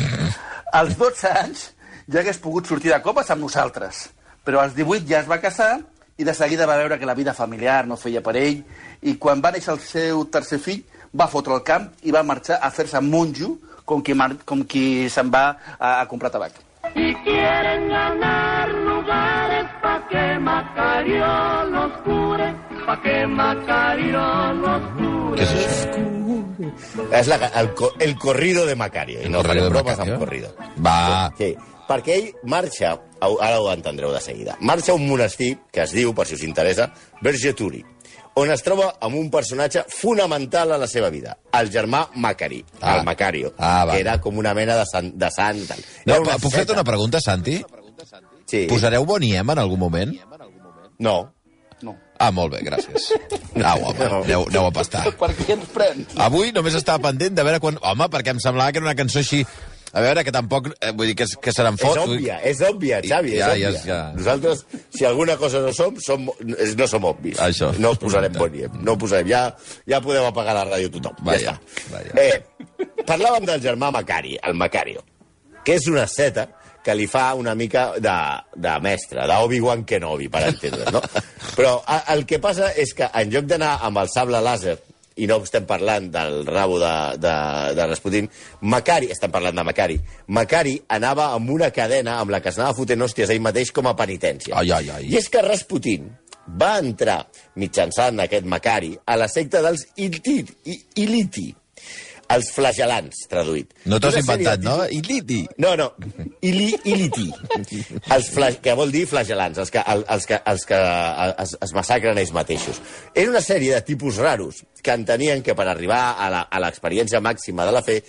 Als 0.73 0.97
12 0.99 1.33
anys 1.43 1.71
ja 2.11 2.21
hagués 2.21 2.39
pogut 2.43 2.69
sortir 2.69 2.93
de 2.93 3.01
copes 3.03 3.31
amb 3.31 3.45
nosaltres, 3.47 4.09
però 4.45 4.63
als 4.63 4.77
18 4.77 5.09
ja 5.09 5.21
es 5.21 5.31
va 5.31 5.41
casar 5.43 5.79
i 6.21 6.25
de 6.25 6.35
seguida 6.35 6.67
va 6.69 6.77
veure 6.77 6.99
que 6.99 7.09
la 7.09 7.15
vida 7.15 7.35
familiar 7.35 7.87
no 7.89 7.97
feia 7.97 8.21
per 8.21 8.37
ell 8.37 8.61
i 9.03 9.17
quan 9.17 9.41
va 9.41 9.53
néixer 9.55 9.73
el 9.73 9.81
seu 9.81 10.25
tercer 10.29 10.61
fill 10.61 10.83
va 11.17 11.31
fotre 11.33 11.57
el 11.57 11.65
camp 11.67 11.89
i 12.05 12.13
va 12.13 12.23
marxar 12.27 12.61
a 12.61 12.71
fer-se 12.71 13.01
monjo 13.01 13.55
com 13.85 14.03
qui, 14.05 14.15
mar 14.15 14.35
com 14.45 14.63
qui 14.65 15.09
se'n 15.11 15.33
va 15.33 15.45
a, 15.79 16.01
a 16.01 16.07
comprar 16.07 16.31
tabac. 16.31 16.61
Y 16.95 17.15
quieren 17.25 17.89
ganar 17.89 18.69
lugares 18.69 19.67
pa' 19.83 19.99
que 20.09 20.39
Macario 20.39 21.65
los 21.75 21.93
cure, 22.05 22.55
pa' 22.87 23.03
que 23.03 23.27
Macario 23.27 24.53
los 24.63 24.89
cure. 24.97 25.37
Què 25.37 25.45
és 25.45 25.55
això? 25.59 26.20
És 27.13 27.27
la, 27.29 27.37
el, 27.61 27.71
el 28.01 28.17
corrido 28.19 28.67
de 28.67 28.75
Macario. 28.77 29.21
I 29.23 29.29
no 29.29 29.43
corrido 29.43 29.49
farem 29.49 29.65
de 29.65 29.71
bromes 29.71 29.99
Macario? 29.99 30.15
amb 30.15 30.25
corrido. 30.25 30.55
Va. 30.85 31.33
Sí, 31.39 31.55
perquè 31.89 32.17
ell 32.19 32.29
marxa, 32.45 32.97
ara 33.21 33.61
ho 33.61 33.71
entendreu 33.73 34.13
de 34.13 34.21
seguida, 34.21 34.57
marxa 34.61 34.93
a 34.93 34.95
un 34.95 35.09
monestir 35.09 35.57
que 35.73 35.83
es 35.83 35.93
diu, 35.93 36.15
per 36.15 36.27
si 36.27 36.35
us 36.39 36.45
interessa, 36.47 36.93
Vergeturi, 37.23 37.83
on 38.39 38.51
es 38.55 38.63
troba 38.63 38.93
amb 39.03 39.17
un 39.19 39.29
personatge 39.31 39.83
fonamental 39.91 40.71
a 40.73 40.79
la 40.79 40.87
seva 40.87 41.11
vida, 41.11 41.37
el 41.59 41.71
germà 41.71 42.05
Macari, 42.15 42.65
Ah. 42.81 42.99
el 42.99 43.05
Macario, 43.05 43.53
Ah, 43.59 43.85
va. 43.85 43.93
que 43.95 44.01
era 44.01 44.21
com 44.21 44.39
una 44.39 44.55
mena 44.55 44.77
de 44.77 44.85
sant. 44.87 45.13
De 45.15 45.31
sant. 45.31 45.59
No, 46.07 46.23
puc 46.39 46.53
fer-te 46.53 46.73
una 46.73 46.85
pregunta, 46.85 47.21
Santi? 47.21 47.63
Sí. 48.47 48.67
Posareu 48.69 49.05
Boniem 49.05 49.51
en 49.51 49.59
algun 49.59 49.79
moment? 49.79 50.15
No. 50.99 51.35
Ah, 52.21 52.31
molt 52.37 52.53
bé, 52.53 52.61
gràcies. 52.67 53.07
Au, 53.57 53.83
home, 53.89 54.05
aneu, 54.21 54.43
aneu 54.51 54.67
a 54.69 54.73
pastar. 54.77 55.07
Per 55.17 55.31
què 55.39 55.55
ens 55.57 55.69
pren? 55.73 56.03
Avui 56.21 56.51
només 56.53 56.75
estava 56.77 57.01
pendent 57.09 57.33
de 57.39 57.45
veure 57.47 57.61
quan... 57.65 57.79
Home, 57.81 58.09
perquè 58.13 58.35
em 58.35 58.41
semblava 58.45 58.73
que 58.75 58.83
era 58.83 58.91
una 58.91 58.97
cançó 58.99 59.23
així... 59.25 59.41
A 59.91 59.99
veure, 60.05 60.23
que 60.23 60.31
tampoc... 60.31 60.69
Eh, 60.79 60.93
vull 60.95 61.09
dir, 61.09 61.17
que, 61.19 61.27
que 61.43 61.51
se 61.51 61.65
n'en 61.67 61.75
És 61.81 61.97
òbvia, 61.99 62.37
és 62.47 62.61
òbvia, 62.63 63.01
Xavi, 63.03 63.33
és 63.35 63.41
Ja, 63.41 63.49
òbvia. 63.57 63.71
ja, 63.73 63.81
ja. 63.89 63.97
Nosaltres, 64.15 64.61
si 64.95 65.03
alguna 65.09 65.35
cosa 65.41 65.65
no 65.65 65.73
som, 65.75 65.97
som 66.05 66.29
és- 66.61 66.77
no 66.79 66.87
som 66.87 67.09
òbvis. 67.09 67.41
Això. 67.43 67.73
No 67.83 67.91
posarem 67.99 68.37
Boniem, 68.39 68.77
no 68.87 68.95
posarem. 69.01 69.27
Ja, 69.33 69.41
ja 69.91 69.99
podeu 70.05 70.29
apagar 70.29 70.55
la 70.61 70.63
ràdio 70.69 70.93
tothom. 70.95 71.17
Vaja, 71.27 71.57
ja 71.57 71.57
està. 71.57 71.91
vaja. 71.91 72.15
Eh, 72.23 72.87
parlàvem 73.09 73.49
del 73.51 73.65
germà 73.67 73.91
Macari, 73.97 74.37
el 74.47 74.55
Macario, 74.61 75.03
que 75.67 75.75
és 75.81 75.89
una 75.91 76.07
seta 76.07 76.47
que 76.85 76.95
li 76.97 77.07
fa 77.11 77.35
una 77.37 77.55
mica 77.55 77.91
de, 78.01 78.15
de 78.57 78.77
mestre, 78.85 79.27
d'Obi-Wan 79.29 79.85
Kenobi, 79.85 80.29
per 80.33 80.47
entendre, 80.49 80.87
no? 80.95 81.03
Però 81.59 81.75
a, 81.85 82.03
el 82.15 82.25
que 82.29 82.39
passa 82.41 82.71
és 82.79 82.95
que 82.97 83.09
en 83.21 83.33
lloc 83.35 83.45
d'anar 83.51 83.77
amb 83.87 84.01
el 84.01 84.09
sable 84.13 84.41
làser, 84.45 84.79
i 85.21 85.27
no 85.29 85.37
estem 85.45 85.67
parlant 85.69 86.07
del 86.15 86.47
rabo 86.49 86.79
de, 86.81 86.93
de, 87.21 87.33
de 87.77 87.87
Rasputin, 87.91 88.31
Macari, 88.73 89.11
estem 89.13 89.29
parlant 89.35 89.59
de 89.59 89.65
Macari, 89.67 89.99
Macari 90.33 90.79
anava 90.97 91.27
amb 91.35 91.51
una 91.53 91.69
cadena 91.77 92.15
amb 92.23 92.33
la 92.33 92.41
que 92.41 92.49
es 92.55 92.57
anava 92.61 92.79
fotent 92.79 93.05
hòsties 93.05 93.29
ell 93.35 93.43
mateix 93.45 93.73
com 93.77 93.91
a 93.91 93.97
penitència. 93.99 94.55
Ai, 94.57 94.71
ai, 94.79 94.89
ai. 94.95 95.11
I 95.13 95.19
és 95.21 95.29
que 95.29 95.43
Rasputin 95.45 96.09
va 96.61 96.79
entrar 96.81 97.19
mitjançant 97.61 98.23
aquest 98.25 98.49
Macari 98.49 98.95
a 99.05 99.19
la 99.21 99.29
secta 99.29 99.61
dels 99.67 99.85
Iliti, 100.01 100.39
I- 100.73 100.81
Iliti 101.05 101.51
els 102.31 102.49
flagelants, 102.55 103.25
traduït. 103.31 103.73
No 103.91 103.99
t'ho 104.01 104.09
has 104.13 104.19
inventat, 104.21 104.63
no? 104.63 104.77
Iliti. 104.87 105.41
no, 105.59 105.75
no. 105.77 105.89
Ili, 106.47 106.71
iliti. 106.85 107.27
Els 108.15 108.31
fla... 108.31 108.53
que 108.63 108.75
vol 108.79 108.93
dir 108.95 109.05
flagelants, 109.11 109.59
els 109.59 109.71
que, 109.75 109.83
el- 109.95 110.05
els 110.15 110.27
que, 110.31 110.39
els 110.53 110.65
que 110.69 110.79
es, 111.45 111.57
es 111.67 111.75
massacren 111.77 112.19
ells 112.23 112.33
mateixos. 112.37 112.81
Era 113.15 113.31
una 113.35 113.43
sèrie 113.45 113.75
de 113.75 113.83
tipus 113.87 114.17
raros 114.23 114.63
que 114.83 114.95
entenien 114.95 115.43
que 115.43 115.55
per 115.59 115.67
arribar 115.69 116.03
a 116.19 116.31
la- 116.33 116.47
a 116.51 116.61
l'experiència 116.63 117.21
màxima 117.21 117.67
de 117.67 117.75
la 117.77 117.83
fe 117.83 118.01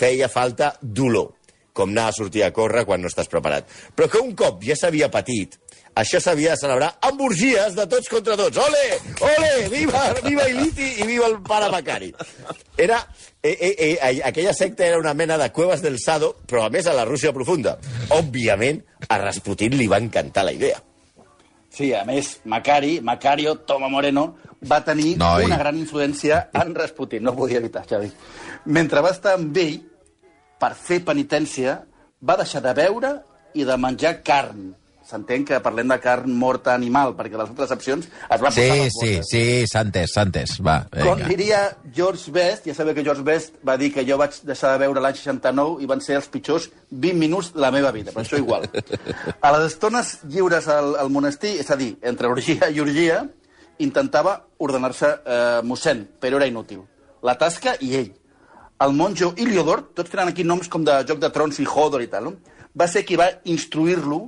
feia 0.00 0.28
falta 0.28 0.74
dolor, 0.80 1.32
com 1.72 1.90
anar 1.90 2.08
a 2.10 2.12
sortir 2.16 2.44
a 2.44 2.52
córrer 2.52 2.84
quan 2.84 3.00
no 3.02 3.08
estàs 3.08 3.28
preparat. 3.32 3.66
Però 3.96 4.08
que 4.10 4.20
un 4.20 4.34
cop 4.36 4.62
ja 4.66 4.76
s'havia 4.76 5.08
patit, 5.10 5.56
això 5.94 6.20
s'havia 6.22 6.54
de 6.54 6.60
celebrar 6.60 6.90
amb 7.06 7.20
orgies 7.26 7.74
de 7.76 7.86
tots 7.90 8.08
contra 8.08 8.36
tots. 8.38 8.58
Ole! 8.62 8.84
Ole! 9.26 9.68
Viva, 9.72 10.02
viva 10.24 10.48
Iliti 10.48 10.92
i 11.02 11.06
viva 11.08 11.26
el 11.26 11.40
pare 11.46 11.70
Macari. 11.72 12.12
Era, 12.76 13.00
eh, 13.42 13.56
eh, 13.58 13.74
eh, 13.78 14.20
aquella 14.24 14.54
secta 14.54 14.86
era 14.86 14.98
una 14.98 15.14
mena 15.14 15.38
de 15.38 15.50
cuevas 15.52 15.82
del 15.82 15.98
Sado, 15.98 16.36
però 16.46 16.66
a 16.66 16.70
més 16.70 16.86
a 16.86 16.94
la 16.94 17.04
Rússia 17.04 17.32
profunda. 17.32 17.78
Òbviament, 18.16 18.84
a 19.08 19.18
Rasputin 19.18 19.76
li 19.76 19.88
va 19.90 19.98
encantar 19.98 20.44
la 20.44 20.52
idea. 20.56 20.80
Sí, 21.70 21.92
a 21.94 22.04
més, 22.04 22.40
Macari, 22.44 23.00
Macario, 23.00 23.54
Toma 23.66 23.88
Moreno, 23.88 24.36
va 24.66 24.80
tenir 24.84 25.16
Noi. 25.18 25.44
una 25.44 25.56
gran 25.56 25.78
influència 25.78 26.48
en 26.52 26.74
Rasputin. 26.74 27.22
No 27.22 27.34
podia 27.36 27.58
evitar, 27.58 27.84
Xavi. 27.86 28.10
Mentre 28.66 29.00
va 29.00 29.12
estar 29.14 29.36
amb 29.38 29.56
ell, 29.56 29.78
per 30.60 30.74
fer 30.74 31.00
penitència, 31.06 31.78
va 32.20 32.36
deixar 32.36 32.60
de 32.64 32.74
beure 32.74 33.14
i 33.54 33.64
de 33.64 33.76
menjar 33.80 34.18
carn. 34.26 34.74
S'entén 35.10 35.44
que 35.44 35.58
parlem 35.60 35.88
de 35.90 35.98
carn 36.00 36.32
morta 36.38 36.72
animal, 36.74 37.12
perquè 37.18 37.36
les 37.36 37.50
altres 37.50 37.70
opcions 37.74 38.06
es 38.06 38.40
van 38.40 38.46
posar 38.46 38.54
Sí, 38.54 38.68
les 38.70 38.94
sí, 38.94 39.10
bosses. 39.16 39.30
sí, 39.30 39.42
s'ha 39.70 39.82
entès, 39.84 40.12
s'ha 40.14 40.22
entès. 40.28 40.54
Va, 40.64 40.76
Com 40.94 41.18
vinga. 41.18 41.28
diria 41.28 41.60
George 41.96 42.30
Best, 42.32 42.66
ja 42.70 42.74
sabeu 42.78 42.94
que 42.94 43.04
George 43.04 43.22
Best 43.26 43.58
va 43.66 43.76
dir 43.76 43.92
que 43.92 44.04
jo 44.08 44.16
vaig 44.20 44.38
deixar 44.46 44.72
de 44.76 44.84
veure 44.86 45.02
l'any 45.02 45.18
69 45.18 45.82
i 45.82 45.86
van 45.90 46.00
ser 46.00 46.16
els 46.20 46.28
pitjors 46.32 46.70
20 46.90 47.18
minuts 47.18 47.52
de 47.52 47.60
la 47.60 47.70
meva 47.74 47.90
vida, 47.92 48.12
per 48.14 48.22
això 48.24 48.38
igual. 48.38 48.64
A 49.42 49.52
les 49.58 49.72
estones 49.74 50.20
lliures 50.30 50.68
al, 50.68 50.94
al 50.96 51.10
monestir, 51.10 51.56
és 51.60 51.70
a 51.70 51.76
dir, 51.76 51.96
entre 52.02 52.28
orgia 52.30 52.70
i 52.70 52.80
orgia, 52.80 53.24
intentava 53.78 54.38
ordenar-se 54.58 55.08
eh, 55.24 55.60
mossèn, 55.64 56.06
però 56.20 56.36
era 56.40 56.46
inútil. 56.48 56.82
La 57.22 57.34
tasca 57.40 57.74
i 57.80 57.94
ell. 57.96 58.10
El 58.80 58.94
monjo 58.96 59.34
Iliodor, 59.36 59.82
tots 59.96 60.08
tenen 60.12 60.30
aquí 60.32 60.44
noms 60.44 60.68
com 60.72 60.84
de 60.84 60.94
Joc 61.08 61.18
de 61.20 61.28
Trons 61.32 61.58
i 61.60 61.66
Hodor 61.68 62.00
i 62.00 62.08
tal, 62.08 62.24
no? 62.30 62.34
va 62.72 62.86
ser 62.88 63.02
qui 63.04 63.16
va 63.18 63.26
instruir-lo 63.50 64.20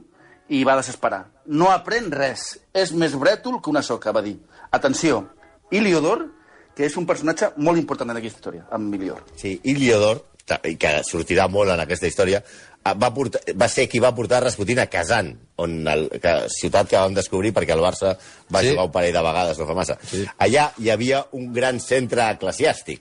i 0.52 0.62
va 0.68 0.76
desesperar. 0.78 1.22
No 1.46 1.70
aprèn 1.72 2.10
res, 2.12 2.46
és 2.76 2.92
més 2.92 3.14
brètol 3.18 3.60
que 3.62 3.70
una 3.72 3.82
soca, 3.82 4.12
va 4.12 4.22
dir. 4.24 4.36
Atenció, 4.72 5.22
Iliodor, 5.72 6.26
que 6.76 6.86
és 6.88 6.96
un 7.00 7.06
personatge 7.08 7.52
molt 7.60 7.80
important 7.80 8.10
en 8.12 8.18
aquesta 8.20 8.40
història, 8.40 8.66
amb 8.72 8.94
Ilior. 8.96 9.22
Sí, 9.40 9.54
Iliodor, 9.72 10.24
que 10.44 10.92
sortirà 11.08 11.46
molt 11.48 11.70
en 11.72 11.80
aquesta 11.84 12.08
història, 12.10 12.42
va, 12.82 13.12
portar, 13.14 13.40
va 13.56 13.68
ser 13.70 13.86
qui 13.88 14.00
va 14.02 14.10
portar 14.16 14.42
Rasputin 14.42 14.80
a 14.82 14.88
Kazan, 14.90 15.30
on 15.62 15.76
el, 15.88 16.08
que, 16.20 16.32
ciutat 16.52 16.90
que 16.90 16.98
vam 16.98 17.14
descobrir 17.14 17.52
perquè 17.54 17.76
el 17.76 17.84
Barça 17.84 18.16
va 18.52 18.60
Sí. 18.60 18.66
sí. 18.66 18.72
jugar 18.72 18.88
un 18.88 18.92
parell 18.92 19.14
de 19.14 19.22
vegades, 19.22 19.58
no 19.60 19.68
fa 19.68 19.76
massa. 19.78 19.98
Sí. 20.10 20.24
Allà 20.38 20.72
hi 20.82 20.90
havia 20.90 21.22
un 21.38 21.52
gran 21.54 21.78
centre 21.80 22.26
eclesiàstic, 22.34 23.00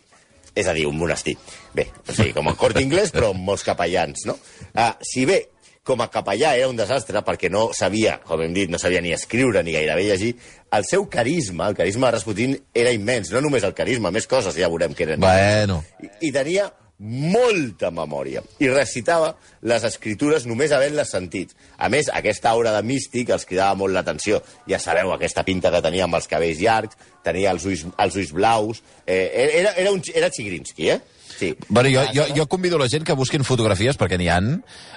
és 0.56 0.68
a 0.68 0.74
dir, 0.78 0.86
un 0.88 0.98
monestir. 1.00 1.36
Bé, 1.74 1.88
o 2.08 2.14
sigui, 2.14 2.34
com 2.36 2.48
el 2.52 2.56
cort 2.60 2.80
inglès, 2.80 3.12
però 3.16 3.32
amb 3.34 3.44
molts 3.48 3.64
capellans, 3.68 4.28
no? 4.30 4.38
Uh, 4.76 4.92
si 5.02 5.26
bé 5.26 5.42
com 5.84 6.02
a 6.02 6.10
capellà 6.14 6.54
era 6.58 6.70
un 6.70 6.78
desastre 6.78 7.24
perquè 7.26 7.50
no 7.50 7.70
sabia, 7.74 8.20
com 8.26 8.42
hem 8.44 8.54
dit, 8.54 8.70
no 8.70 8.80
sabia 8.82 9.02
ni 9.02 9.14
escriure 9.16 9.64
ni 9.66 9.74
gairebé 9.74 10.06
llegir, 10.10 10.36
el 10.72 10.86
seu 10.86 11.08
carisma, 11.10 11.68
el 11.72 11.78
carisma 11.78 12.10
de 12.10 12.18
Rasputin, 12.20 12.60
era 12.74 12.94
immens. 12.94 13.32
No 13.34 13.42
només 13.42 13.66
el 13.68 13.74
carisma, 13.78 14.14
més 14.14 14.30
coses 14.30 14.56
ja 14.58 14.70
veurem 14.70 14.94
que 14.94 15.08
eren. 15.08 15.24
Bueno, 15.24 15.82
I, 16.02 16.12
i 16.30 16.32
tenia 16.36 16.70
molta 17.02 17.90
memòria 17.90 18.44
i 18.62 18.68
recitava 18.70 19.32
les 19.66 19.86
escritures 19.88 20.46
només 20.46 20.72
havent-les 20.72 21.10
sentit. 21.10 21.56
A 21.82 21.90
més, 21.90 22.12
aquesta 22.14 22.52
aura 22.54 22.76
de 22.76 22.84
místic 22.86 23.32
els 23.34 23.48
cridava 23.50 23.74
molt 23.80 23.96
l'atenció. 23.96 24.44
Ja 24.70 24.78
sabeu, 24.80 25.10
aquesta 25.16 25.44
pinta 25.48 25.72
que 25.74 25.82
tenia 25.82 26.06
amb 26.06 26.20
els 26.20 26.30
cabells 26.30 26.62
llargs, 26.62 27.00
tenia 27.26 27.56
els 27.56 27.66
ulls, 27.66 27.88
els 27.98 28.20
ulls 28.22 28.36
blaus... 28.38 28.84
Eh, 29.08 29.58
era, 29.58 29.74
era, 29.82 29.92
un, 29.92 30.04
era 30.14 30.30
Chigrinsky, 30.30 30.92
eh? 30.94 31.00
Sí. 31.38 31.56
Bueno, 31.70 31.90
jo, 31.90 32.04
jo, 32.14 32.26
jo 32.36 32.46
convido 32.48 32.78
la 32.78 32.88
gent 32.90 33.06
que 33.08 33.14
busquin 33.18 33.44
fotografies, 33.48 33.98
perquè 33.98 34.18
n'hi 34.20 34.30
han. 34.30 34.52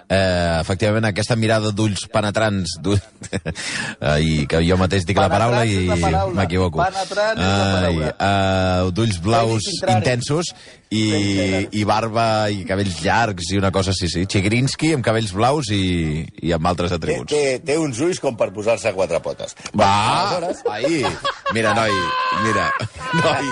Eh, 0.09 0.59
efectivament, 0.61 1.07
aquesta 1.09 1.37
mirada 1.41 1.71
d'ulls 1.73 2.07
penetrants, 2.12 2.76
i 4.21 4.45
que 4.50 4.61
jo 4.67 4.76
mateix 4.81 5.07
dic 5.09 5.19
la 5.21 5.31
paraula 5.33 5.64
i 5.64 5.87
m'equivoco. 5.88 6.83
Penetrants 6.83 7.41
és 7.41 7.49
la 7.49 7.69
paraula. 7.79 8.12
eh, 8.14 8.91
d'ulls 8.97 9.21
blaus 9.25 9.69
intensos 9.88 10.53
i, 10.91 11.69
i 11.73 11.85
barba 11.88 12.49
i 12.53 12.64
cabells 12.69 13.00
llargs 13.03 13.49
i 13.53 13.59
una 13.59 13.71
cosa 13.75 13.91
així, 13.95 14.09
sí. 14.12 14.25
Chigrinsky 14.31 14.93
amb 14.95 15.05
cabells 15.07 15.33
blaus 15.35 15.71
i, 15.75 16.25
i 16.45 16.53
amb 16.55 16.67
altres 16.71 16.93
Té, 16.93 16.99
atributs. 17.00 17.33
té, 17.33 17.59
té 17.64 17.76
uns 17.81 17.99
ulls 18.05 18.21
com 18.23 18.37
per 18.38 18.50
posar-se 18.55 18.91
a 18.91 18.95
quatre 18.97 19.21
potes. 19.25 19.57
Va! 19.75 19.88
Aleshores, 20.37 20.62
Ahí! 20.71 21.00
Mira, 21.55 21.73
noi, 21.75 21.91
mira. 22.45 22.69
Noi, 23.14 23.50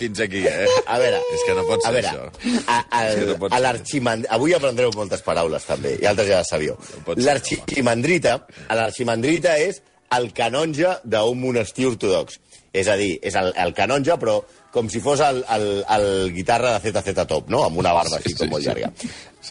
fins 0.00 0.20
aquí, 0.24 0.40
eh? 0.48 0.66
A 0.88 0.98
veure... 0.98 1.18
És 1.36 1.42
que 1.46 1.54
no 1.56 1.64
pot 1.68 1.82
a 1.84 1.90
ser 1.92 2.00
veure, 2.00 2.12
això. 2.12 2.60
A, 2.66 2.76
a, 2.88 3.00
És 3.10 3.18
que 3.20 3.26
no 3.32 3.38
pot 3.42 3.52
a 3.52 3.60
l'arximand... 3.60 4.28
Avui 4.32 4.54
aprendreu 4.56 4.92
moltes 4.96 5.20
paraules, 5.26 5.64
també, 5.68 5.96
i 6.00 6.08
altres 6.08 6.30
ja 6.30 6.40
les 6.40 6.48
sabíeu. 6.52 6.78
ser. 6.80 7.18
L'arximandrita, 7.26 8.38
l'arximandrita 8.72 9.56
és 9.60 9.82
el 10.12 10.30
canonge 10.36 10.96
d'un 11.08 11.38
monestir 11.40 11.86
ortodox. 11.88 12.38
És 12.72 12.88
a 12.88 12.96
dir, 12.96 13.18
és 13.20 13.34
el, 13.36 13.50
el 13.60 13.74
canonge, 13.76 14.14
però 14.20 14.38
com 14.72 14.88
si 14.88 15.02
fos 15.04 15.20
el, 15.20 15.42
el, 15.52 15.66
el 15.92 16.06
guitarra 16.32 16.78
de 16.78 16.92
ZZ 16.92 17.26
Top, 17.28 17.50
no? 17.52 17.66
Amb 17.66 17.82
una 17.82 17.92
barba 17.92 18.16
Sí, 18.16 18.22
així 18.22 18.38
com 18.38 18.46
sí, 18.46 18.52
molt 18.54 18.64
sí. 18.64 18.70
llarga. 18.70 18.92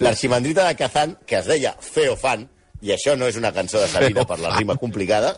L'arximandrita 0.01 0.65
de 0.67 0.79
Kazan, 0.79 1.13
que 1.29 1.37
es 1.37 1.49
deia 1.49 1.75
Feofan, 1.77 2.47
i 2.81 2.95
això 2.95 3.13
no 3.13 3.27
és 3.29 3.37
una 3.37 3.51
cançó 3.53 3.77
de 3.77 3.89
Sabina 3.91 4.25
per 4.25 4.39
la 4.41 4.55
rima 4.55 4.73
complicada, 4.81 5.35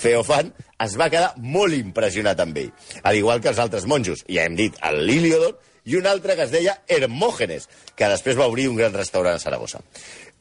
Feofan 0.00 0.48
es 0.80 0.96
va 0.96 1.10
quedar 1.12 1.34
molt 1.36 1.76
impressionat 1.76 2.40
amb 2.40 2.56
ell. 2.62 2.72
Al 3.04 3.18
igual 3.20 3.44
que 3.44 3.52
els 3.52 3.60
altres 3.60 3.84
monjos, 3.84 4.24
ja 4.32 4.46
hem 4.48 4.56
dit, 4.56 4.78
el 4.88 5.04
Liliodor, 5.06 5.58
i 5.84 5.98
un 5.98 6.06
altre 6.06 6.36
que 6.38 6.46
es 6.46 6.54
deia 6.54 6.78
Hermògenes, 6.88 7.68
que 7.98 8.08
després 8.08 8.38
va 8.38 8.48
obrir 8.48 8.68
un 8.70 8.78
gran 8.78 8.94
restaurant 8.94 9.36
a 9.36 9.42
Saragossa. 9.42 9.82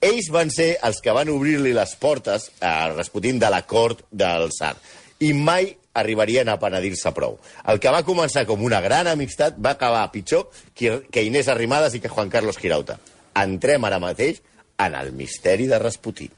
Ells 0.01 0.32
van 0.34 0.50
ser 0.54 0.75
els 0.88 1.01
que 1.04 1.13
van 1.13 1.30
obrir-li 1.34 1.75
les 1.75 1.96
portes 2.00 2.48
a 2.62 2.90
Rasputin 2.94 3.42
de 3.42 3.50
la 3.54 3.63
cort 3.68 4.06
del 4.10 4.50
Tsar. 4.54 4.75
I 5.22 5.34
mai 5.38 5.74
arribarien 5.93 6.50
a 6.50 6.60
penedir-se 6.60 7.12
prou. 7.15 7.38
El 7.67 7.79
que 7.79 7.91
va 7.91 8.03
començar 8.07 8.45
com 8.48 8.63
una 8.63 8.81
gran 8.81 9.07
amistat 9.12 9.57
va 9.60 9.71
acabar 9.75 10.12
pitjor 10.12 10.50
que 10.74 11.01
que 11.12 11.24
Inés 11.24 11.48
Arrimadas 11.51 11.95
i 11.95 12.00
que 12.00 12.10
Juan 12.10 12.29
Carlos 12.29 12.57
Girauta. 12.57 13.00
Entrem 13.36 13.83
ara 13.86 14.00
mateix 14.00 14.41
en 14.77 14.95
el 14.95 15.12
misteri 15.13 15.67
de 15.67 15.79
Rasputin. 15.79 16.31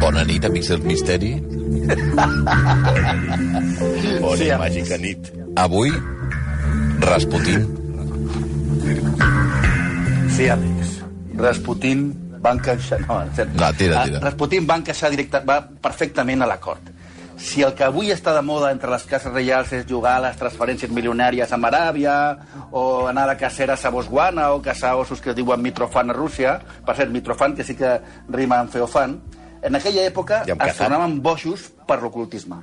Bona 0.00 0.22
nit, 0.24 0.44
amics 0.44 0.68
del 0.70 0.82
misteri. 0.86 1.32
Bona 4.22 4.36
Sí, 4.38 4.50
màgica 4.60 4.98
nit. 5.02 5.32
Avui, 5.56 5.90
Rasputin. 7.00 7.66
Sí, 10.36 10.48
amics. 10.52 11.00
Rasputin 11.36 12.25
va 12.46 12.52
encaixar... 12.56 13.00
No. 13.06 13.22
Va, 13.58 13.72
tira, 13.76 14.00
Ah, 14.02 14.04
tira. 14.06 14.20
Rasputin 14.22 14.66
va 14.68 14.78
encaixar 14.82 15.10
directe, 15.12 15.42
va 15.46 15.60
perfectament 15.82 16.42
a 16.46 16.48
la 16.54 16.60
cort. 16.62 16.92
Si 17.36 17.60
el 17.60 17.74
que 17.76 17.84
avui 17.84 18.08
està 18.14 18.32
de 18.32 18.40
moda 18.40 18.70
entre 18.72 18.88
les 18.88 19.02
cases 19.04 19.28
reials 19.34 19.68
és 19.76 19.82
jugar 19.84 20.14
a 20.16 20.22
les 20.24 20.38
transferències 20.40 20.88
milionàries 20.88 21.50
amb 21.52 21.68
Aràbia, 21.68 22.14
o 22.72 22.84
anar 23.10 23.26
de 23.28 23.34
caceres 23.42 23.84
a 23.84 23.90
Botswana, 23.92 24.46
o 24.56 24.62
caçar 24.64 24.94
ossos 24.96 25.20
que 25.20 25.34
es 25.34 25.36
diuen 25.36 25.60
Mitrofan 25.60 26.14
a 26.14 26.16
Rússia, 26.16 26.54
per 26.86 26.96
cert, 26.96 27.12
Mitrofan, 27.12 27.52
que 27.58 27.64
sí 27.68 27.76
que 27.76 27.98
rima 28.32 28.62
amb 28.62 28.72
Feofan, 28.72 29.18
en 29.62 29.76
aquella 29.76 30.06
època 30.08 30.40
es 30.70 30.80
tornaven 30.80 31.20
bojos 31.22 31.68
per 31.86 32.00
l'ocultisme. 32.00 32.62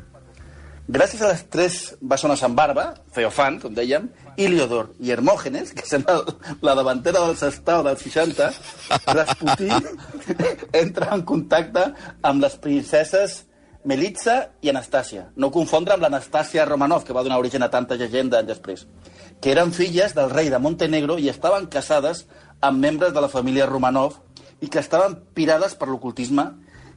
Gràcies 0.84 1.22
a 1.24 1.30
les 1.32 1.42
tres 1.48 1.76
bessones 2.04 2.42
amb 2.44 2.58
barba, 2.60 2.90
Feofan, 3.16 3.56
com 3.64 3.72
dèiem, 3.72 4.10
Iliodor 4.36 4.90
i 5.00 5.14
Hermògenes, 5.16 5.72
que 5.72 5.86
són 5.88 6.04
el, 6.12 6.26
la 6.60 6.74
davantera 6.76 7.22
del 7.24 7.38
Sestao 7.40 7.86
dels 7.86 8.04
60, 8.04 8.50
Rasputin 9.08 9.88
entra 10.84 11.14
en 11.16 11.24
contacte 11.24 11.86
amb 12.20 12.44
les 12.44 12.60
princeses 12.60 13.46
Melitza 13.88 14.36
i 14.60 14.74
Anastàcia. 14.74 15.30
No 15.40 15.54
confondre 15.56 15.96
amb 15.96 16.04
l'Anastàcia 16.04 16.68
Romanov, 16.68 17.08
que 17.08 17.16
va 17.16 17.24
donar 17.24 17.40
origen 17.40 17.64
a 17.64 17.72
tanta 17.72 17.96
llegenda 17.96 18.44
anys 18.44 18.52
després, 18.52 18.86
que 19.40 19.56
eren 19.56 19.72
filles 19.72 20.12
del 20.20 20.36
rei 20.36 20.52
de 20.52 20.60
Montenegro 20.60 21.16
i 21.16 21.32
estaven 21.32 21.72
casades 21.72 22.26
amb 22.60 22.84
membres 22.84 23.16
de 23.16 23.24
la 23.24 23.32
família 23.32 23.72
Romanov 23.72 24.20
i 24.60 24.68
que 24.68 24.84
estaven 24.84 25.16
pirades 25.32 25.80
per 25.80 25.88
l'ocultisme 25.88 26.50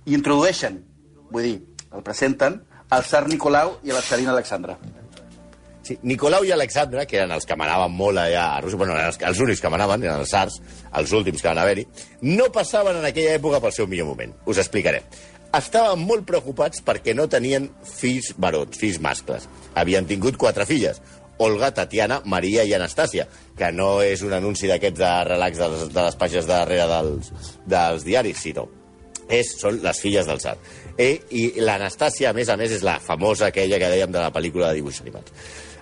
i 0.06 0.18
introdueixen, 0.18 0.82
vull 1.30 1.52
dir, 1.52 1.58
el 1.94 2.02
presenten, 2.02 2.64
al 2.90 3.02
tsar 3.02 3.26
Nicolau 3.28 3.78
i 3.84 3.90
a 3.90 3.96
la 3.96 4.02
tsarina 4.04 4.32
Alexandra. 4.32 4.76
Sí, 5.86 5.94
Nicolau 6.02 6.42
i 6.42 6.50
Alexandre, 6.50 7.04
que 7.06 7.20
eren 7.20 7.30
els 7.30 7.46
que 7.46 7.54
manaven 7.58 7.92
molt 7.94 8.18
allà 8.18 8.46
a 8.56 8.60
Rússia, 8.62 8.78
bueno, 8.80 8.96
eren 8.96 9.12
els, 9.12 9.20
els 9.22 9.40
únics 9.44 9.60
que 9.62 9.70
manaven, 9.70 10.02
eren 10.02 10.22
els 10.24 10.32
sars, 10.34 10.56
els 10.98 11.12
últims 11.14 11.42
que 11.42 11.46
van 11.46 11.60
haver-hi, 11.62 11.84
no 12.26 12.48
passaven 12.54 12.98
en 12.98 13.06
aquella 13.06 13.36
època 13.38 13.60
pel 13.62 13.74
seu 13.74 13.86
millor 13.86 14.08
moment. 14.10 14.34
Us 14.50 14.58
explicaré. 14.58 15.04
Estaven 15.54 16.02
molt 16.02 16.26
preocupats 16.26 16.82
perquè 16.82 17.14
no 17.14 17.28
tenien 17.30 17.68
fills 17.86 18.32
barons, 18.36 18.74
fills 18.80 18.98
mascles. 19.00 19.46
Havien 19.78 20.10
tingut 20.10 20.38
quatre 20.42 20.66
filles, 20.66 20.98
Olga, 21.38 21.70
Tatiana, 21.76 22.18
Maria 22.24 22.64
i 22.66 22.74
Anastàcia, 22.74 23.28
que 23.56 23.70
no 23.70 24.00
és 24.02 24.24
un 24.26 24.34
anunci 24.34 24.66
d'aquests 24.66 24.98
de 24.98 25.12
relax 25.28 25.62
de 25.62 25.70
les, 25.70 25.86
de 25.92 26.08
les 26.08 26.18
pàgines 26.18 26.48
de 26.48 26.54
darrere 26.56 26.88
dels, 26.90 27.30
dels 27.68 28.08
diaris, 28.08 28.42
sinó 28.42 28.66
és, 29.28 29.56
són 29.58 29.80
les 29.82 30.00
filles 30.00 30.26
del 30.28 30.38
tsar. 30.38 30.56
Eh, 30.98 31.14
I 31.30 31.46
l'Anastàcia, 31.60 32.30
a 32.30 32.36
més 32.36 32.48
a 32.48 32.56
més, 32.56 32.72
és 32.72 32.84
la 32.86 32.98
famosa 33.02 33.50
aquella 33.50 33.78
que 33.80 33.92
dèiem 33.92 34.12
de 34.12 34.20
la 34.22 34.32
pel·lícula 34.32 34.70
de 34.70 34.80
dibuixos 34.80 35.04
animats. 35.04 35.32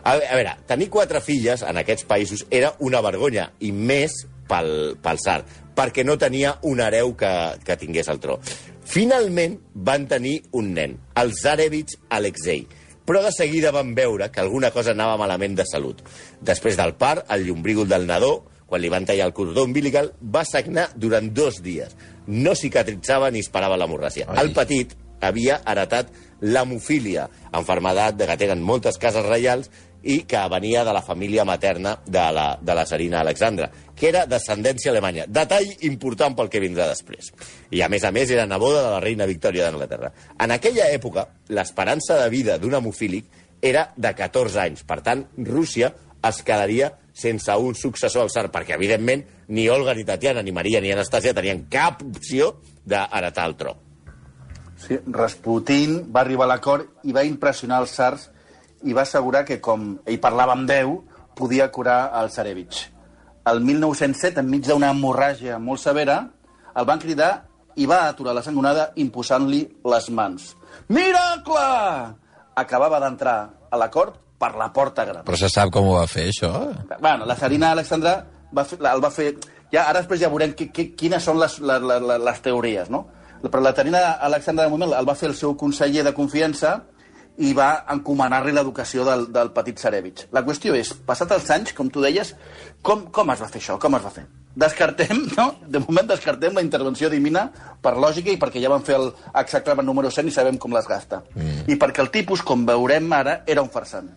A, 0.05 0.17
a 0.19 0.37
veure, 0.37 0.57
tenir 0.69 0.91
quatre 0.93 1.21
filles 1.25 1.63
en 1.65 1.79
aquests 1.81 2.07
països 2.09 2.45
era 2.51 2.75
una 2.85 3.01
vergonya, 3.05 3.51
i 3.65 3.73
més 3.73 4.25
pel, 4.51 4.97
pel 5.03 5.21
tsar, 5.23 5.41
perquè 5.75 6.05
no 6.05 6.19
tenia 6.21 6.57
un 6.63 6.83
hereu 6.83 7.15
que, 7.19 7.33
que 7.65 7.79
tingués 7.81 8.11
el 8.13 8.21
tro. 8.23 8.39
Finalment 8.85 9.57
van 9.75 10.09
tenir 10.11 10.41
un 10.53 10.75
nen, 10.77 10.99
el 11.17 11.33
Zarevich 11.39 11.97
Alexei, 12.13 12.67
però 13.05 13.23
de 13.25 13.33
seguida 13.33 13.73
van 13.73 13.95
veure 13.97 14.31
que 14.33 14.43
alguna 14.43 14.71
cosa 14.73 14.93
anava 14.93 15.17
malament 15.21 15.57
de 15.57 15.67
salut. 15.69 16.03
Després 16.41 16.77
del 16.81 16.95
part, 17.01 17.25
el 17.33 17.47
llombrígol 17.47 17.89
del 17.89 18.07
nadó, 18.09 18.35
quan 18.69 18.81
li 18.81 18.91
van 18.93 19.05
tallar 19.09 19.29
el 19.29 19.35
cordó 19.37 19.65
umbilical, 19.69 20.13
va 20.21 20.45
sagnar 20.49 20.89
durant 20.97 21.29
dos 21.37 21.61
dies. 21.63 21.93
No 22.27 22.55
cicatritzava 22.57 23.31
ni 23.31 23.45
es 23.45 23.51
parava 23.53 23.77
l'hemorràgia. 23.81 24.29
Ai. 24.33 24.41
El 24.47 24.55
petit, 24.57 24.95
havia 25.25 25.61
heretat 25.67 26.13
l'hemofília, 26.45 27.29
enfermedat 27.57 28.17
de 28.19 28.29
que 28.29 28.39
tenen 28.41 28.63
moltes 28.63 28.99
cases 29.01 29.27
reials 29.27 29.71
i 30.05 30.21
que 30.29 30.41
venia 30.53 30.85
de 30.85 30.93
la 30.93 31.03
família 31.03 31.45
materna 31.49 31.97
de 32.05 32.25
la, 32.37 32.59
de 32.61 32.75
la 32.77 32.85
Serina 32.87 33.21
Alexandra, 33.21 33.71
que 33.97 34.11
era 34.11 34.27
descendència 34.29 34.93
alemanya. 34.93 35.25
Detall 35.27 35.71
important 35.89 36.37
pel 36.37 36.51
que 36.53 36.61
vindrà 36.61 36.91
després. 36.91 37.31
I, 37.71 37.81
a 37.81 37.89
més 37.89 38.05
a 38.05 38.13
més, 38.13 38.31
era 38.31 38.45
neboda 38.47 38.83
de 38.85 38.91
la 38.93 39.01
reina 39.01 39.29
Victòria 39.31 39.65
d'Anglaterra. 39.65 40.13
En 40.41 40.53
aquella 40.53 40.91
època, 40.93 41.27
l'esperança 41.49 42.21
de 42.21 42.29
vida 42.33 42.59
d'un 42.61 42.77
hemofílic 42.77 43.41
era 43.65 43.89
de 43.97 44.13
14 44.13 44.61
anys. 44.61 44.85
Per 44.85 45.01
tant, 45.01 45.25
Rússia 45.49 45.95
es 46.25 46.43
quedaria 46.45 46.93
sense 47.15 47.57
un 47.57 47.77
successor 47.79 48.25
al 48.25 48.33
tsar, 48.33 48.51
perquè, 48.53 48.77
evidentment, 48.77 49.25
ni 49.49 49.69
Olga, 49.73 49.95
ni 49.95 50.05
Tatiana, 50.05 50.43
ni 50.43 50.53
Maria, 50.53 50.83
ni 50.85 50.93
Anastasia 50.93 51.33
tenien 51.37 51.65
cap 51.73 52.03
opció 52.05 52.57
d'heretar 52.85 53.49
el 53.49 53.57
tro. 53.57 53.77
Sí, 54.85 54.99
Rasputin 55.09 56.03
va 56.13 56.21
arribar 56.21 56.45
a 56.45 56.53
l'acord 56.55 57.07
i 57.09 57.15
va 57.17 57.25
impressionar 57.25 57.81
els 57.81 57.95
tsars 57.95 58.29
i 58.85 58.93
va 58.93 59.07
assegurar 59.07 59.45
que, 59.49 59.61
com 59.65 59.95
ell 60.05 60.21
parlava 60.21 60.53
amb 60.53 60.69
Déu, 60.69 60.99
podia 61.35 61.71
curar 61.73 62.13
el 62.21 62.29
Tsarevich. 62.29 62.83
El 63.49 63.61
1907, 63.65 64.41
enmig 64.41 64.67
d'una 64.69 64.91
hemorràgia 64.93 65.59
molt 65.61 65.81
severa, 65.81 66.19
el 66.77 66.89
van 66.89 67.01
cridar 67.01 67.33
i 67.81 67.89
va 67.89 68.05
aturar 68.09 68.35
la 68.37 68.43
sangonada 68.45 68.91
imposant-li 69.01 69.63
les 69.91 70.11
mans. 70.11 70.53
Miracle! 70.89 71.65
Acabava 72.61 73.01
d'entrar 73.03 73.39
a 73.71 73.81
la 73.81 73.89
cort 73.91 74.21
per 74.39 74.53
la 74.59 74.69
porta 74.73 75.05
gran. 75.09 75.25
Però 75.27 75.39
se 75.39 75.51
sap 75.51 75.73
com 75.75 75.89
ho 75.89 75.97
va 75.99 76.07
fer, 76.11 76.29
això? 76.31 76.53
Bueno, 77.01 77.27
la 77.27 77.37
Serina 77.41 77.73
Alexandra 77.73 78.19
va 78.55 78.65
fer, 78.69 78.79
el 78.79 79.03
va 79.03 79.11
fer... 79.11 79.33
Ja, 79.73 79.89
ara 79.89 80.03
després 80.03 80.21
ja 80.21 80.31
veurem 80.31 80.53
qui, 80.55 80.69
qui, 80.71 80.91
quines 80.95 81.25
són 81.25 81.41
les, 81.41 81.57
les, 81.59 81.83
les, 81.83 82.21
les 82.29 82.43
teories, 82.45 82.93
no? 82.93 83.07
Però 83.45 83.63
la 83.63 83.75
Serina 83.77 84.03
Alexandra, 84.25 84.65
de 84.65 84.73
moment, 84.73 84.93
el 84.97 85.09
va 85.09 85.17
fer 85.19 85.29
el 85.31 85.39
seu 85.39 85.57
conseller 85.61 86.05
de 86.07 86.15
confiança 86.17 86.79
i 87.43 87.51
va 87.55 87.85
encomanar-li 87.91 88.53
l'educació 88.55 89.05
del, 89.07 89.27
del 89.35 89.51
petit 89.55 89.81
Sarevich. 89.83 90.29
La 90.33 90.45
qüestió 90.47 90.75
és, 90.79 90.93
passat 91.07 91.33
els 91.35 91.51
anys, 91.51 91.75
com 91.75 91.91
tu 91.91 92.03
deies, 92.05 92.35
com, 92.83 93.09
com 93.11 93.33
es 93.35 93.43
va 93.43 93.51
fer 93.51 93.61
això? 93.61 93.79
Com 93.83 93.97
es 93.99 94.05
va 94.05 94.13
fer? 94.15 94.25
Descartem, 94.55 95.25
no? 95.39 95.49
De 95.67 95.83
moment 95.83 96.07
descartem 96.07 96.55
la 96.55 96.63
intervenció 96.63 97.11
divina 97.11 97.49
per 97.83 97.97
lògica 97.99 98.31
i 98.31 98.39
perquè 98.41 98.63
ja 98.63 98.71
van 98.71 98.85
fer 98.87 99.01
el 99.01 99.09
exactament 99.43 99.89
número 99.89 100.13
100 100.15 100.31
i 100.31 100.35
sabem 100.35 100.61
com 100.63 100.77
les 100.77 100.87
gasta. 100.87 101.25
Mm. 101.35 101.65
I 101.75 101.79
perquè 101.81 102.05
el 102.05 102.13
tipus, 102.15 102.45
com 102.47 102.63
veurem 102.69 103.11
ara, 103.19 103.41
era 103.51 103.65
un 103.67 103.73
farsant. 103.73 104.13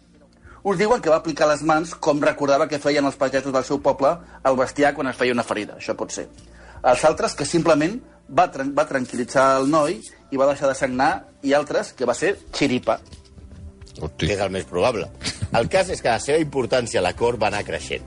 Us 0.67 0.77
diuen 0.77 1.01
que 1.01 1.09
va 1.09 1.21
aplicar 1.21 1.47
les 1.49 1.63
mans 1.63 1.93
com 1.95 2.21
recordava 2.21 2.67
que 2.67 2.79
feien 2.83 3.05
els 3.07 3.17
pagesos 3.17 3.53
del 3.55 3.65
seu 3.65 3.79
poble 3.81 4.13
al 4.43 4.57
bestiar 4.59 4.93
quan 4.93 5.09
es 5.09 5.17
feia 5.17 5.33
una 5.33 5.45
ferida. 5.47 5.77
Això 5.79 5.95
pot 5.97 6.11
ser. 6.13 6.27
Els 6.83 7.03
altres 7.07 7.33
que 7.37 7.45
simplement 7.47 7.95
va, 8.29 8.47
tran 8.51 8.73
va 8.77 8.87
tranquil·litzar 8.89 9.47
el 9.61 9.69
noi 9.71 9.99
i 10.31 10.37
va 10.37 10.47
deixar 10.49 10.67
de 10.69 10.75
sagnar, 10.75 11.11
i 11.43 11.53
altres 11.53 11.93
que 11.93 12.05
va 12.05 12.13
ser 12.17 12.35
xiripa. 12.53 12.99
que 14.17 14.33
és 14.33 14.39
el 14.39 14.51
més 14.53 14.65
probable. 14.65 15.07
El 15.57 15.69
cas 15.69 15.89
és 15.89 16.01
que 16.01 16.09
la 16.09 16.19
seva 16.19 16.37
importància 16.37 16.99
a 16.99 17.03
la 17.03 17.15
cort 17.15 17.39
va 17.41 17.47
anar 17.47 17.63
creixent. 17.65 18.03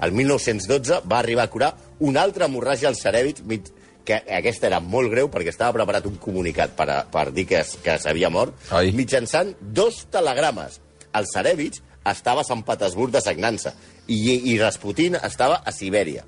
El 0.00 0.12
1912 0.12 1.02
va 1.10 1.18
arribar 1.18 1.44
a 1.44 1.50
curar 1.50 1.74
una 2.00 2.22
altra 2.22 2.46
hemorràgia 2.46 2.88
al 2.88 2.96
mig- 3.44 3.72
que 4.04 4.22
aquesta 4.36 4.66
era 4.66 4.80
molt 4.80 5.10
greu 5.10 5.28
perquè 5.30 5.48
estava 5.48 5.72
preparat 5.72 6.04
un 6.06 6.16
comunicat 6.16 6.74
per, 6.76 6.88
a, 6.90 7.04
per 7.10 7.32
dir 7.32 7.46
que, 7.46 7.60
es- 7.60 7.76
que 7.82 7.98
s'havia 7.98 8.28
mort, 8.30 8.54
Ai. 8.70 8.92
mitjançant 8.92 9.54
dos 9.60 10.06
telegrames. 10.10 10.80
El 11.14 11.24
Sarevich 11.26 11.80
estava 12.04 12.40
a 12.42 12.44
Sant 12.44 12.62
Petersburg 12.64 13.10
de 13.12 13.20
sagnança 13.20 13.72
i, 14.06 14.52
i 14.52 14.58
Rasputin 14.58 15.14
estava 15.22 15.62
a 15.64 15.72
Sibèria. 15.72 16.24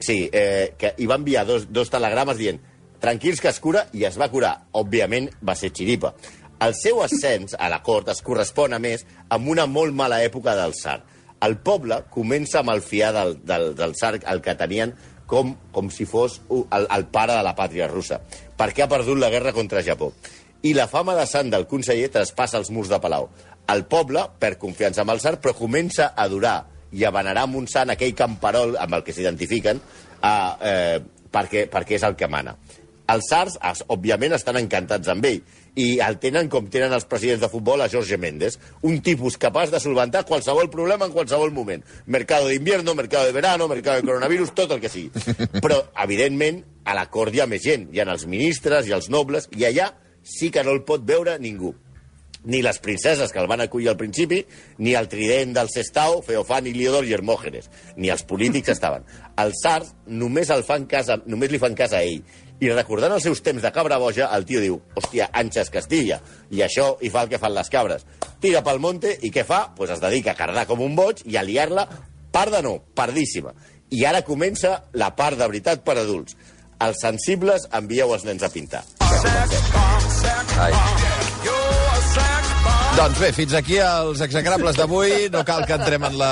Sí, 0.00 0.30
eh, 0.32 0.74
que 0.78 0.94
hi 0.96 1.06
va 1.06 1.16
enviar 1.16 1.44
dos, 1.44 1.66
dos 1.72 1.90
telegrames 1.90 2.38
dient 2.38 2.60
tranquils 3.00 3.40
que 3.40 3.50
es 3.50 3.60
cura, 3.60 3.86
i 3.92 4.04
es 4.08 4.18
va 4.20 4.30
curar. 4.32 4.54
Òbviament 4.78 5.30
va 5.44 5.56
ser 5.58 5.72
xiripa. 5.74 6.14
El 6.64 6.74
seu 6.74 7.02
ascens 7.04 7.54
a 7.54 7.68
la 7.70 7.82
cort 7.86 8.08
es 8.10 8.22
correspon, 8.26 8.74
a 8.74 8.80
més, 8.82 9.04
amb 9.30 9.48
una 9.48 9.68
molt 9.70 9.94
mala 9.94 10.22
època 10.26 10.56
del 10.58 10.74
tsar. 10.74 11.00
El 11.46 11.60
poble 11.62 12.00
comença 12.10 12.60
a 12.60 12.66
malfiar 12.66 13.12
del, 13.14 13.36
del, 13.46 13.70
del 13.78 13.94
tsar, 13.94 14.16
el 14.26 14.42
que 14.42 14.56
tenien 14.58 14.94
com, 15.28 15.52
com 15.70 15.90
si 15.94 16.08
fos 16.08 16.40
el, 16.50 16.88
el 16.88 17.06
pare 17.12 17.36
de 17.36 17.44
la 17.46 17.54
pàtria 17.54 17.86
russa, 17.86 18.18
perquè 18.58 18.82
ha 18.82 18.90
perdut 18.90 19.20
la 19.20 19.30
guerra 19.30 19.52
contra 19.54 19.84
Japó. 19.86 20.10
I 20.66 20.72
la 20.74 20.88
fama 20.90 21.14
de 21.14 21.28
sant 21.30 21.52
del 21.52 21.68
conseller 21.70 22.08
traspassa 22.10 22.58
els 22.58 22.72
murs 22.74 22.90
de 22.90 22.98
Palau. 22.98 23.28
El 23.70 23.84
poble 23.86 24.24
perd 24.40 24.58
confiança 24.58 25.04
amb 25.04 25.14
el 25.14 25.22
tsar, 25.22 25.36
però 25.38 25.54
comença 25.54 26.08
a 26.08 26.26
adorar 26.26 26.56
i 26.90 27.04
a 27.04 27.12
venerar 27.14 27.44
amb 27.46 27.60
un 27.60 27.68
sant 27.70 27.92
aquell 27.92 28.16
camperol 28.16 28.74
amb 28.80 28.98
el 28.98 29.04
que 29.06 29.14
s'identifiquen 29.14 29.78
eh, 29.78 30.98
perquè, 31.30 31.68
perquè 31.70 31.98
és 32.00 32.06
el 32.08 32.16
que 32.18 32.26
mana. 32.32 32.56
Els 33.08 33.28
SARS, 33.30 33.56
òbviament, 33.88 34.34
estan 34.36 34.58
encantats 34.60 35.08
amb 35.08 35.24
ell 35.24 35.40
i 35.78 35.86
el 36.04 36.18
tenen 36.20 36.50
com 36.52 36.66
tenen 36.68 36.92
els 36.92 37.06
presidents 37.08 37.40
de 37.40 37.48
futbol 37.48 37.80
a 37.80 37.88
Jorge 37.88 38.18
Méndez, 38.20 38.58
un 38.82 38.98
tipus 39.04 39.38
capaç 39.40 39.72
de 39.72 39.80
solventar 39.80 40.24
qualsevol 40.28 40.68
problema 40.72 41.06
en 41.06 41.14
qualsevol 41.14 41.54
moment. 41.54 41.84
Mercado 42.06 42.50
d'invierno, 42.50 42.96
mercado 42.98 43.26
de 43.26 43.36
verano, 43.36 43.68
mercado 43.68 44.02
de 44.02 44.08
coronavirus, 44.08 44.52
tot 44.58 44.74
el 44.74 44.82
que 44.82 44.92
sigui. 44.92 45.12
Però, 45.64 45.80
evidentment, 46.04 46.64
a 46.84 46.98
la 46.98 47.06
cort 47.08 47.34
hi 47.34 47.44
ha 47.44 47.48
més 47.50 47.64
gent. 47.64 47.88
Hi 47.94 48.02
ha 48.02 48.08
els 48.10 48.26
ministres 48.26 48.90
i 48.90 48.96
els 48.96 49.08
nobles, 49.08 49.48
i 49.56 49.68
allà 49.70 49.92
sí 50.22 50.50
que 50.52 50.64
no 50.66 50.74
el 50.76 50.84
pot 50.84 51.06
veure 51.06 51.38
ningú 51.40 51.72
ni 52.44 52.62
les 52.62 52.78
princeses 52.78 53.32
que 53.32 53.40
el 53.40 53.48
van 53.50 53.62
acollir 53.64 53.88
al 53.90 53.96
principi, 53.96 54.42
ni 54.78 54.94
el 54.94 55.08
trident 55.08 55.54
del 55.56 55.70
Sestao, 55.72 56.20
Feofan, 56.22 56.66
Iliodor 56.70 57.06
i 57.06 57.14
Hermògenes, 57.16 57.70
ni 57.96 58.12
els 58.12 58.24
polítics 58.28 58.72
estaven. 58.74 59.06
Els 59.38 59.62
SARS 59.62 59.94
només, 60.06 60.50
el 60.50 60.64
fan 60.66 60.86
casa, 60.90 61.18
només 61.26 61.52
li 61.52 61.60
fan 61.62 61.76
cas 61.78 61.94
a 61.94 62.02
ell. 62.02 62.22
I 62.58 62.72
recordant 62.72 63.12
els 63.14 63.22
seus 63.22 63.42
temps 63.46 63.62
de 63.62 63.70
cabra 63.74 64.00
boja, 64.02 64.30
el 64.34 64.46
tio 64.46 64.60
diu, 64.62 64.80
hòstia, 64.98 65.28
Anxes 65.32 65.70
Castilla, 65.70 66.18
i 66.50 66.62
això 66.66 66.96
hi 67.00 67.10
fa 67.14 67.22
el 67.22 67.30
que 67.30 67.38
fan 67.38 67.54
les 67.54 67.70
cabres. 67.70 68.06
Tira 68.42 68.64
pel 68.66 68.82
monte 68.82 69.14
i 69.22 69.30
què 69.34 69.44
fa? 69.46 69.68
Pues 69.76 69.94
es 69.94 70.02
dedica 70.02 70.34
a 70.34 70.38
cardar 70.38 70.66
com 70.66 70.82
un 70.82 70.96
boig 70.98 71.22
i 71.26 71.38
a 71.38 71.44
liar-la, 71.46 71.86
parda 72.34 72.62
no, 72.62 72.78
pardíssima. 72.94 73.54
I 73.94 74.04
ara 74.04 74.24
comença 74.26 74.82
la 74.92 75.14
part 75.16 75.38
de 75.38 75.46
veritat 75.46 75.84
per 75.86 75.96
adults. 76.02 76.36
Els 76.82 77.00
sensibles 77.02 77.66
envieu 77.74 78.12
els 78.14 78.26
nens 78.26 78.42
a 78.42 78.52
pintar. 78.54 78.84
Ai. 80.58 81.67
Doncs 82.98 83.20
bé, 83.22 83.28
fins 83.30 83.52
aquí 83.54 83.76
els 83.78 84.18
execrables 84.24 84.74
d'avui. 84.78 85.28
No 85.30 85.44
cal 85.46 85.62
que 85.68 85.76
entrem 85.78 86.02
en 86.08 86.16
la... 86.18 86.30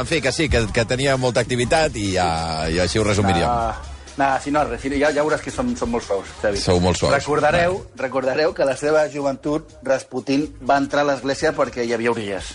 En 0.00 0.06
fi, 0.08 0.22
que 0.24 0.32
sí, 0.32 0.46
que, 0.48 0.62
que 0.72 0.84
tenia 0.88 1.18
molta 1.20 1.42
activitat 1.44 1.96
i, 2.00 2.06
ja, 2.14 2.28
i 2.72 2.78
així 2.80 2.96
ho 3.00 3.04
resumiríem. 3.04 3.44
Ah, 3.44 3.76
nah, 4.16 4.30
si 4.40 4.48
no, 4.54 4.62
res, 4.64 4.80
si 4.80 4.88
no, 4.88 4.96
ja, 4.96 5.10
ja 5.12 5.20
veuràs 5.26 5.44
que 5.44 5.52
són, 5.52 5.74
són 5.76 5.92
molt 5.92 6.06
suaus, 6.08 6.30
Xavi. 6.40 6.62
Sou 6.64 6.80
molt 6.80 6.96
suaus. 6.96 7.12
Recordareu, 7.12 7.76
recordareu 8.00 8.54
que 8.56 8.64
a 8.64 8.70
la 8.70 8.76
seva 8.80 9.04
joventut 9.12 9.76
Rasputin 9.84 10.48
va 10.64 10.80
entrar 10.80 11.04
a 11.04 11.10
l'església 11.12 11.52
perquè 11.56 11.84
hi 11.84 11.92
havia 11.98 12.14
orgies. 12.16 12.54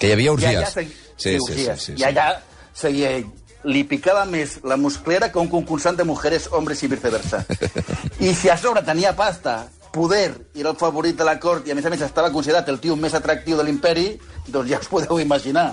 Que 0.00 0.08
hi 0.08 0.16
havia 0.16 0.32
I 0.32 0.34
allà 0.34 0.64
orgies. 0.64 0.74
segui- 0.80 1.00
Sí, 1.14 1.36
sí, 1.36 1.38
sí, 1.38 1.52
orgies. 1.52 1.82
sí, 1.84 1.92
I 1.92 1.96
sí. 2.00 2.04
allà 2.08 2.28
seguia 2.72 3.12
ell. 3.20 3.28
Li 3.64 3.84
picava 3.88 4.24
més 4.28 4.58
la 4.64 4.76
musclera 4.76 5.30
que 5.32 5.38
un 5.40 5.48
concursant 5.48 5.96
de 5.96 6.04
mujeres, 6.04 6.48
hombres 6.52 6.82
i 6.84 6.88
viceversa. 6.88 7.44
I 8.20 8.32
si 8.36 8.48
a 8.52 8.56
sobre 8.60 8.82
tenia 8.84 9.14
pasta, 9.16 9.66
poder, 9.94 10.34
i 10.54 10.64
era 10.64 10.74
el 10.74 10.80
favorit 10.80 11.16
de 11.16 11.26
la 11.26 11.38
cort, 11.40 11.66
i 11.68 11.72
a 11.72 11.78
més 11.78 11.86
a 11.86 11.92
més 11.92 12.02
estava 12.04 12.32
considerat 12.34 12.68
el 12.72 12.80
tio 12.82 12.98
més 12.98 13.14
atractiu 13.14 13.58
de 13.60 13.66
l'imperi, 13.66 14.06
doncs 14.48 14.70
ja 14.70 14.82
us 14.82 14.90
podeu 14.90 15.20
imaginar. 15.22 15.70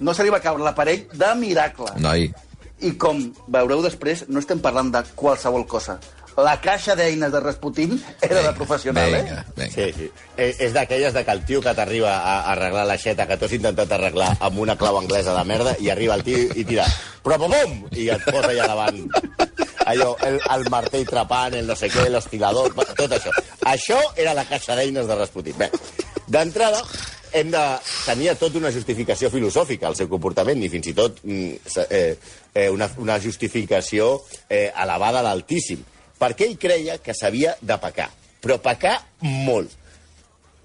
No 0.00 0.14
se 0.16 0.24
li 0.24 0.32
va 0.32 0.42
caure 0.42 0.64
l'aparell 0.64 1.06
de 1.12 1.34
miracle. 1.38 1.92
Noi. 2.02 2.30
I 2.80 2.94
com 2.96 3.20
veureu 3.52 3.82
després, 3.84 4.24
no 4.28 4.40
estem 4.40 4.62
parlant 4.64 4.90
de 4.92 5.04
qualsevol 5.14 5.66
cosa. 5.68 5.98
La 6.40 6.54
caixa 6.62 6.94
d'eines 6.96 7.32
de 7.32 7.40
Rasputin 7.42 7.96
era 8.22 8.40
de 8.46 8.52
professional, 8.56 9.12
vinga, 9.12 9.42
eh? 9.42 9.44
vinga. 9.56 9.70
Sí, 9.74 9.88
sí. 9.96 10.08
És, 10.36 10.60
és 10.68 10.72
d'aquelles 10.72 11.12
de 11.12 11.24
que 11.26 11.34
el 11.36 11.44
tio 11.44 11.60
que 11.60 11.74
t'arriba 11.76 12.14
a, 12.14 12.36
a 12.38 12.54
arreglar 12.54 12.86
l'aixeta 12.88 13.26
que 13.28 13.36
tu 13.36 13.48
has 13.48 13.56
intentat 13.58 13.92
arreglar 13.98 14.30
amb 14.38 14.62
una 14.62 14.78
clau 14.80 14.96
anglesa 15.02 15.36
de 15.36 15.44
merda 15.44 15.76
i 15.82 15.90
arriba 15.92 16.16
el 16.16 16.24
tio 16.24 16.46
i 16.54 16.64
tira 16.64 16.86
però 17.20 17.36
bom! 17.42 17.82
I 17.92 18.08
et 18.14 18.24
posa 18.30 18.54
allà 18.54 18.70
davant 18.70 19.02
allò, 19.90 20.16
el, 20.26 20.38
el 20.54 20.68
martell 20.70 21.06
trepant, 21.06 21.56
el 21.58 21.66
no 21.68 21.76
sé 21.76 21.90
què, 21.92 22.06
l'oscilador, 22.12 22.74
tot 22.98 23.16
això. 23.16 23.32
Això 23.68 23.98
era 24.16 24.34
la 24.34 24.46
caixa 24.48 24.76
d'eines 24.76 25.06
de 25.06 25.16
Rasputin. 25.16 25.56
Bé, 25.58 25.70
d'entrada, 26.30 26.80
hem 27.32 27.50
de 27.50 27.62
tenia 28.06 28.34
tota 28.38 28.58
una 28.58 28.72
justificació 28.74 29.30
filosòfica 29.30 29.88
al 29.88 29.96
seu 29.98 30.08
comportament 30.10 30.62
i 30.64 30.70
fins 30.72 30.90
i 30.90 30.94
tot 30.96 31.20
mm, 31.22 31.74
eh, 31.86 32.16
eh, 32.54 32.68
una, 32.72 32.88
una 32.98 33.18
justificació 33.22 34.16
eh, 34.48 34.70
elevada 34.70 35.20
a 35.20 35.26
l'altíssim 35.28 35.84
perquè 36.20 36.48
ell 36.48 36.56
creia 36.60 36.98
que 36.98 37.14
s'havia 37.14 37.54
de 37.60 37.76
pecar 37.82 38.08
però 38.42 38.58
pecar 38.62 38.96
molt 39.22 39.76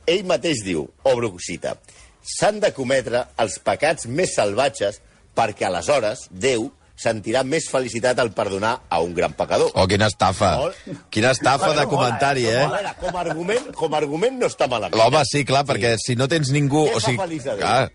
ell 0.09 0.25
mateix 0.29 0.61
diu, 0.65 0.85
obro 1.09 1.31
cita, 1.41 1.75
s'han 2.21 2.59
de 2.61 2.71
cometre 2.73 3.23
els 3.41 3.57
pecats 3.65 4.05
més 4.05 4.35
salvatges 4.37 5.01
perquè 5.35 5.67
aleshores 5.67 6.27
Déu 6.29 6.69
sentirà 6.99 7.43
més 7.43 7.67
felicitat 7.71 8.19
al 8.23 8.31
perdonar 8.35 8.73
a 8.89 9.01
un 9.03 9.13
gran 9.17 9.35
pecador. 9.35 9.71
Oh, 9.75 9.85
quina 9.91 10.07
estafa. 10.11 10.55
Molt. 10.61 11.03
Quina 11.13 11.33
estafa 11.35 11.73
de 11.77 11.85
comentari, 11.91 12.47
eh? 12.47 12.65
com 13.01 13.11
a 13.15 13.21
argument, 13.25 13.69
com 13.75 13.93
a 13.93 14.01
argument 14.01 14.39
no 14.41 14.49
està 14.51 14.69
malament. 14.71 14.97
L'home, 14.99 15.21
sí, 15.27 15.43
clar, 15.47 15.65
perquè 15.67 15.95
si 16.01 16.17
no 16.19 16.29
tens 16.31 16.51
ningú... 16.55 16.87
Què 16.89 16.97
O 16.99 17.03
sigui, 17.03 17.39
clar, 17.43 17.91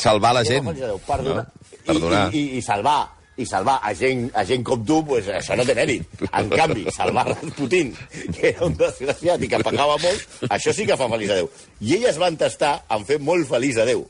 salvar 0.00 0.34
la 0.38 0.44
Què 0.46 0.56
gent. 0.56 0.70
Perdonar. 1.06 1.48
No? 1.48 1.80
Perdonar. 1.86 2.28
I, 2.32 2.38
i, 2.38 2.46
i, 2.56 2.62
I 2.62 2.64
salvar 2.66 3.00
i 3.40 3.46
salvar 3.48 3.78
a 3.82 3.92
gent, 3.96 4.26
a 4.36 4.44
gent 4.44 4.64
com 4.66 4.82
tu, 4.84 4.98
pues, 5.08 5.28
això 5.32 5.56
no 5.56 5.64
té 5.64 5.74
mèrit. 5.76 6.04
En 6.28 6.50
canvi, 6.52 6.84
salvar 6.92 7.24
Rasputin, 7.30 7.92
que 8.36 8.50
era 8.52 8.66
un 8.66 8.76
desgraciat 8.78 9.42
i 9.42 9.48
que 9.48 9.62
pagava 9.64 9.96
molt, 10.02 10.26
això 10.52 10.74
sí 10.76 10.86
que 10.88 10.98
fa 11.00 11.08
feliç 11.12 11.32
a 11.32 11.38
Déu. 11.40 11.48
I 11.80 11.96
ell 11.96 12.10
es 12.12 12.20
va 12.20 12.28
entestar 12.32 12.74
en 12.92 13.06
fer 13.08 13.18
molt 13.22 13.48
feliç 13.48 13.80
a 13.80 13.88
Déu. 13.88 14.04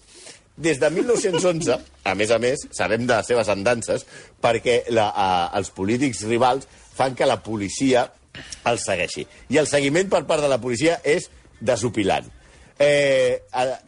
Des 0.56 0.78
de 0.78 0.90
1911, 0.92 1.78
a 2.04 2.14
més 2.14 2.30
a 2.30 2.38
més, 2.42 2.66
sabem 2.76 3.06
de 3.06 3.14
les 3.16 3.30
seves 3.30 3.48
andances, 3.48 4.04
perquè 4.42 4.82
la, 4.92 5.08
a, 5.08 5.28
els 5.56 5.72
polítics 5.72 6.26
rivals 6.28 6.68
fan 6.92 7.16
que 7.16 7.28
la 7.28 7.40
policia 7.40 8.10
el 8.68 8.78
segueixi. 8.80 9.24
I 9.52 9.60
el 9.60 9.68
seguiment 9.68 10.10
per 10.12 10.24
part 10.28 10.44
de 10.44 10.50
la 10.52 10.60
policia 10.60 10.98
és 11.04 11.30
desopilant. 11.60 12.28
Eh, 12.82 13.38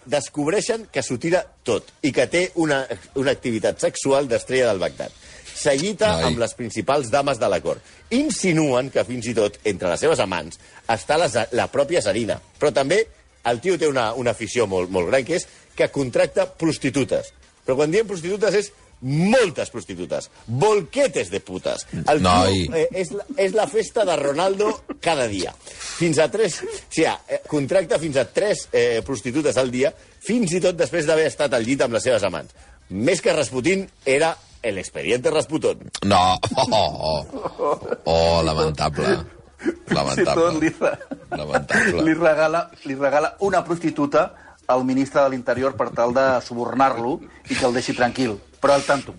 descobreixen 0.06 0.86
que 0.92 1.02
s'ho 1.02 1.16
tira 1.18 1.40
tot 1.66 1.88
i 2.04 2.12
que 2.14 2.28
té 2.30 2.44
una, 2.62 2.84
una 3.18 3.32
activitat 3.34 3.80
sexual 3.82 4.28
d'estrella 4.30 4.70
del 4.70 4.82
Bagdad. 4.82 5.12
Seguita 5.54 6.14
Ai. 6.18 6.28
amb 6.28 6.40
les 6.42 6.54
principals 6.54 7.10
dames 7.10 7.40
de 7.40 7.48
la 7.48 7.60
cort. 7.64 7.82
Insinuen 8.14 8.90
que 8.94 9.04
fins 9.08 9.26
i 9.30 9.34
tot 9.36 9.58
entre 9.64 9.90
les 9.90 10.00
seves 10.02 10.20
amants 10.22 10.60
està 10.90 11.18
la, 11.18 11.28
la 11.52 11.68
pròpia 11.72 12.02
Sarina. 12.04 12.38
Però 12.60 12.72
també 12.74 13.02
el 13.50 13.60
tio 13.60 13.76
té 13.78 13.88
una, 13.88 14.12
una 14.18 14.32
afició 14.32 14.66
molt, 14.66 14.90
molt 14.92 15.10
gran, 15.10 15.24
que 15.24 15.38
és 15.40 15.46
que 15.76 15.90
contracta 15.92 16.46
prostitutes. 16.58 17.32
Però 17.64 17.76
quan 17.78 17.92
diem 17.92 18.06
prostitutes 18.08 18.54
és 18.58 18.72
moltes 19.04 19.68
prostitutes. 19.72 20.30
Volquetes 20.46 21.28
de 21.32 21.40
putes. 21.44 21.84
El 22.08 22.22
Noi. 22.24 22.62
tio 22.66 22.76
eh, 22.78 22.86
és, 23.02 23.10
la, 23.12 23.26
és 23.36 23.52
la 23.56 23.66
festa 23.68 24.04
de 24.08 24.16
Ronaldo 24.16 24.70
cada 25.04 25.26
dia. 25.28 25.52
Fins 25.58 26.18
a 26.22 26.30
tres... 26.32 26.60
O 26.62 26.68
sigui, 26.88 27.10
eh, 27.28 27.42
contracta 27.50 27.98
fins 28.00 28.16
a 28.20 28.24
tres 28.32 28.68
eh, 28.72 29.02
prostitutes 29.04 29.58
al 29.60 29.70
dia, 29.74 29.92
fins 30.24 30.54
i 30.56 30.62
tot 30.64 30.78
després 30.78 31.08
d'haver 31.08 31.26
estat 31.28 31.52
al 31.56 31.66
llit 31.66 31.84
amb 31.84 31.98
les 31.98 32.06
seves 32.06 32.24
amants. 32.24 32.54
Més 32.94 33.20
que 33.24 33.32
Rasputín, 33.32 33.86
era 34.04 34.34
el 34.64 34.78
expediente 34.80 35.30
Rasputón. 35.30 35.90
No, 36.08 36.38
oh, 36.56 37.26
oh, 37.34 37.80
oh 38.04 38.42
lamentable. 38.44 39.18
Fins 39.64 39.80
i 39.84 39.84
tot 39.88 39.96
Lamentable. 39.96 40.60
li, 40.60 40.70
re- 40.80 41.18
Lamentable. 41.36 42.02
li, 42.04 42.14
regala, 42.14 42.70
li 42.84 42.96
regala 42.96 43.34
una 43.40 43.62
prostituta 43.64 44.26
al 44.66 44.84
ministre 44.84 45.22
de 45.22 45.30
l'Interior 45.34 45.76
per 45.76 45.90
tal 45.94 46.14
de 46.16 46.24
subornar-lo 46.44 47.18
i 47.48 47.54
que 47.54 47.66
el 47.66 47.74
deixi 47.76 47.94
tranquil. 47.96 48.38
Però 48.60 48.74
al 48.74 48.84
tanto, 48.84 49.14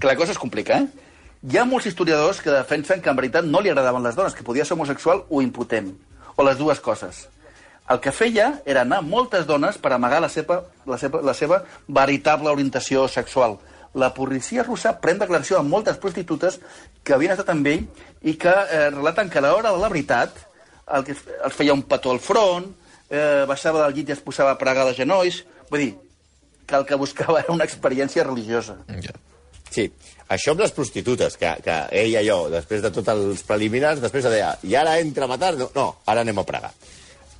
que 0.00 0.06
la 0.06 0.16
cosa 0.16 0.32
es 0.32 0.38
complica, 0.38 0.78
eh? 0.78 1.06
Hi 1.48 1.58
ha 1.58 1.64
molts 1.68 1.86
historiadors 1.86 2.40
que 2.42 2.50
defensen 2.50 3.00
que 3.00 3.10
en 3.10 3.16
veritat 3.16 3.46
no 3.46 3.60
li 3.62 3.70
agradaven 3.70 4.02
les 4.02 4.16
dones, 4.18 4.34
que 4.34 4.42
podia 4.42 4.64
ser 4.64 4.74
homosexual 4.74 5.22
o 5.28 5.42
impotent, 5.42 5.92
o 6.34 6.46
les 6.46 6.58
dues 6.58 6.80
coses. 6.80 7.28
El 7.88 8.00
que 8.04 8.12
feia 8.12 8.48
era 8.66 8.82
anar 8.82 9.00
moltes 9.06 9.46
dones 9.46 9.78
per 9.80 9.94
amagar 9.94 10.20
la 10.20 10.28
seva, 10.28 10.64
la 10.84 10.98
seva, 10.98 11.22
la 11.24 11.34
seva 11.34 11.62
veritable 11.86 12.50
orientació 12.50 13.06
sexual. 13.08 13.56
La 13.94 14.10
policia 14.14 14.64
russa 14.66 14.92
pren 15.00 15.20
declaració 15.22 15.60
amb 15.60 15.72
moltes 15.72 15.96
prostitutes 15.96 16.58
que 17.02 17.14
havien 17.14 17.32
estat 17.32 17.54
amb 17.54 17.70
ell 17.70 17.86
i 18.20 18.34
que 18.36 18.52
eh, 18.52 18.90
relaten 18.92 19.30
que 19.30 19.40
a 19.40 19.46
l'hora 19.46 19.72
de 19.72 19.80
la 19.80 19.88
veritat 19.88 20.36
el 20.98 21.06
que 21.06 21.16
els 21.16 21.56
feia 21.56 21.76
un 21.76 21.86
petó 21.88 22.12
al 22.12 22.20
front, 22.20 22.68
eh, 23.10 23.44
baixava 23.48 23.84
del 23.84 23.96
llit 23.96 24.12
i 24.12 24.16
es 24.16 24.24
posava 24.24 24.54
a 24.56 24.60
pregar 24.60 24.86
de 24.88 24.96
genolls... 24.98 25.44
Vull 25.68 25.82
dir, 25.82 25.90
que 26.68 26.76
el 26.76 26.86
que 26.88 26.96
buscava 26.96 27.40
era 27.42 27.52
una 27.52 27.66
experiència 27.68 28.24
religiosa. 28.24 28.78
Ja. 29.04 29.16
Sí, 29.68 29.84
això 30.32 30.54
amb 30.54 30.62
les 30.64 30.72
prostitutes, 30.76 31.36
que, 31.40 31.50
que 31.64 31.76
ell 32.02 32.14
allò, 32.20 32.38
després 32.52 32.80
de 32.84 32.92
tots 32.94 33.12
els 33.12 33.42
preliminars, 33.48 34.00
després 34.04 34.28
deia, 34.28 34.54
i 34.64 34.76
ara 34.80 34.96
entra 35.02 35.28
a 35.28 35.32
matar? 35.32 35.54
No, 35.60 35.68
no 35.76 35.88
ara 36.08 36.24
anem 36.24 36.40
a 36.40 36.46
pregar. 36.48 36.72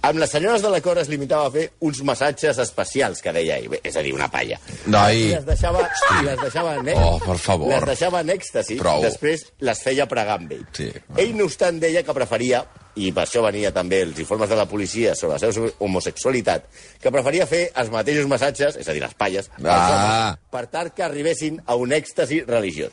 Amb 0.01 0.21
les 0.23 0.31
senyores 0.31 0.63
de 0.63 0.71
la 0.71 0.79
cor 0.81 0.99
es 1.03 1.09
limitava 1.11 1.49
a 1.49 1.51
fer 1.51 1.65
uns 1.83 1.99
massatges 2.07 2.59
especials, 2.63 3.19
que 3.21 3.33
deia 3.35 3.57
ell, 3.59 3.73
és 3.83 3.97
a 3.99 4.03
dir, 4.05 4.13
una 4.15 4.29
palla. 4.31 4.57
Noi. 4.87 5.25
I 5.25 5.33
les 5.35 5.45
deixava, 5.49 5.81
i 5.83 6.25
les 6.25 6.39
deixava 6.39 6.77
en 6.79 6.87
èxtasi. 6.93 7.09
Oh, 7.09 7.19
per 7.25 7.37
favor. 7.43 7.73
Les 7.73 7.87
deixava 7.91 8.21
en 8.23 8.31
èxtasi, 8.31 8.77
Prou. 8.79 9.03
després 9.03 9.43
les 9.67 9.83
feia 9.83 10.07
pregar 10.07 10.37
amb 10.39 10.53
ell. 10.55 10.63
Sí. 10.79 10.87
Ell, 11.17 11.35
no 11.37 11.49
obstant, 11.51 11.81
deia 11.83 12.05
que 12.07 12.15
preferia, 12.15 12.63
i 12.99 13.11
per 13.15 13.25
això 13.27 13.43
venia 13.43 13.73
també 13.75 14.01
els 14.07 14.19
informes 14.23 14.49
de 14.51 14.57
la 14.59 14.69
policia 14.71 15.17
sobre 15.19 15.35
la 15.35 15.41
seva 15.53 15.69
homosexualitat, 15.83 16.71
que 17.03 17.11
preferia 17.15 17.47
fer 17.51 17.65
els 17.75 17.91
mateixos 17.91 18.31
massatges, 18.31 18.79
és 18.79 18.87
a 18.89 18.95
dir, 18.95 19.03
les 19.03 19.15
palles, 19.19 19.51
Ah. 19.67 20.39
per 20.51 20.67
tal 20.69 20.93
que 20.95 21.03
arribessin 21.03 21.61
a 21.67 21.75
un 21.75 21.91
èxtasi 21.91 22.45
religiós. 22.47 22.93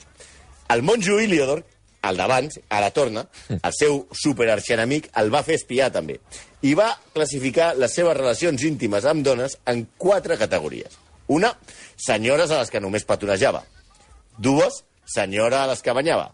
El 0.70 0.82
monjo 0.82 1.20
Iliodor, 1.22 1.64
el 2.10 2.20
d'abans, 2.20 2.60
a 2.70 2.82
la 2.84 2.92
torna, 2.96 3.26
el 3.56 3.74
seu 3.76 4.04
superarxienemic, 4.14 5.10
el 5.22 5.32
va 5.34 5.44
fer 5.46 5.60
espiar 5.60 5.92
també. 5.94 6.20
I 6.66 6.74
va 6.78 6.92
classificar 7.14 7.74
les 7.78 7.94
seves 7.94 8.18
relacions 8.18 8.64
íntimes 8.66 9.06
amb 9.06 9.26
dones 9.26 9.58
en 9.70 9.86
quatre 9.98 10.38
categories. 10.42 11.00
Una, 11.28 11.56
senyores 11.98 12.52
a 12.52 12.62
les 12.62 12.72
que 12.74 12.82
només 12.82 13.06
petonejava. 13.08 13.64
Dues, 14.38 14.84
senyora 15.06 15.64
a 15.64 15.70
les 15.72 15.82
que 15.82 15.96
banyava. 15.96 16.32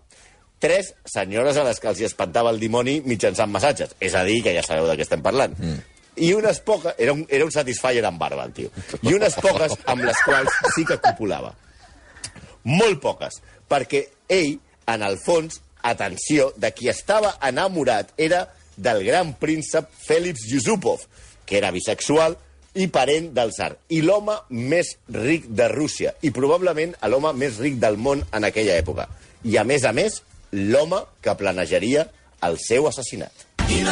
Tres, 0.62 0.94
senyores 1.10 1.58
a 1.58 1.64
les 1.66 1.80
que 1.82 1.90
els 1.90 2.02
hi 2.02 2.06
espantava 2.06 2.52
el 2.54 2.60
dimoni 2.62 3.00
mitjançant 3.06 3.50
massatges. 3.50 3.96
És 4.00 4.14
a 4.16 4.24
dir, 4.28 4.42
que 4.46 4.54
ja 4.54 4.64
sabeu 4.66 4.86
de 4.90 4.98
què 5.00 5.08
estem 5.08 5.24
parlant. 5.26 5.56
Mm. 5.58 5.80
I 6.22 6.34
unes 6.36 6.60
poques... 6.62 6.94
Era 7.00 7.16
un, 7.16 7.24
era 7.30 7.48
un 7.48 7.54
satisfier 7.56 8.04
amb 8.06 8.20
barba, 8.22 8.46
el 8.46 8.54
tio. 8.54 8.72
I 9.02 9.16
unes 9.16 9.38
poques 9.42 9.78
amb 9.90 10.04
les 10.06 10.20
quals 10.26 10.60
sí 10.76 10.86
que 10.86 11.00
copulava. 11.02 11.54
Molt 12.68 13.00
poques, 13.02 13.40
perquè 13.72 14.04
ell, 14.30 14.60
en 14.88 15.04
el 15.06 15.18
fons, 15.22 15.62
atenció, 15.82 16.52
de 16.58 16.72
qui 16.74 16.90
estava 16.92 17.36
enamorat 17.48 18.14
era 18.18 18.48
del 18.78 19.04
gran 19.06 19.34
príncep 19.38 19.90
Félix 20.06 20.48
Yusupov, 20.50 21.02
que 21.46 21.58
era 21.58 21.72
bisexual 21.72 22.38
i 22.74 22.88
parent 22.88 23.34
del 23.36 23.52
zar, 23.52 23.76
i 23.90 24.02
l'home 24.02 24.38
més 24.50 24.96
ric 25.12 25.50
de 25.50 25.68
Rússia, 25.72 26.14
i 26.24 26.32
probablement 26.32 26.96
l'home 27.12 27.34
més 27.36 27.60
ric 27.60 27.80
del 27.82 27.98
món 27.98 28.24
en 28.32 28.48
aquella 28.48 28.78
època. 28.80 29.10
I, 29.44 29.58
a 29.58 29.66
més 29.68 29.84
a 29.84 29.92
més, 29.92 30.22
l'home 30.52 31.02
que 31.22 31.36
planejaria 31.36 32.08
el 32.48 32.58
seu 32.62 32.88
assassinat. 32.88 33.48
Sí, 33.68 33.84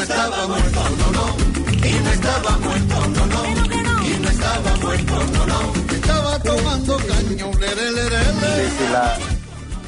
sí, 8.78 8.88
la, 8.92 9.39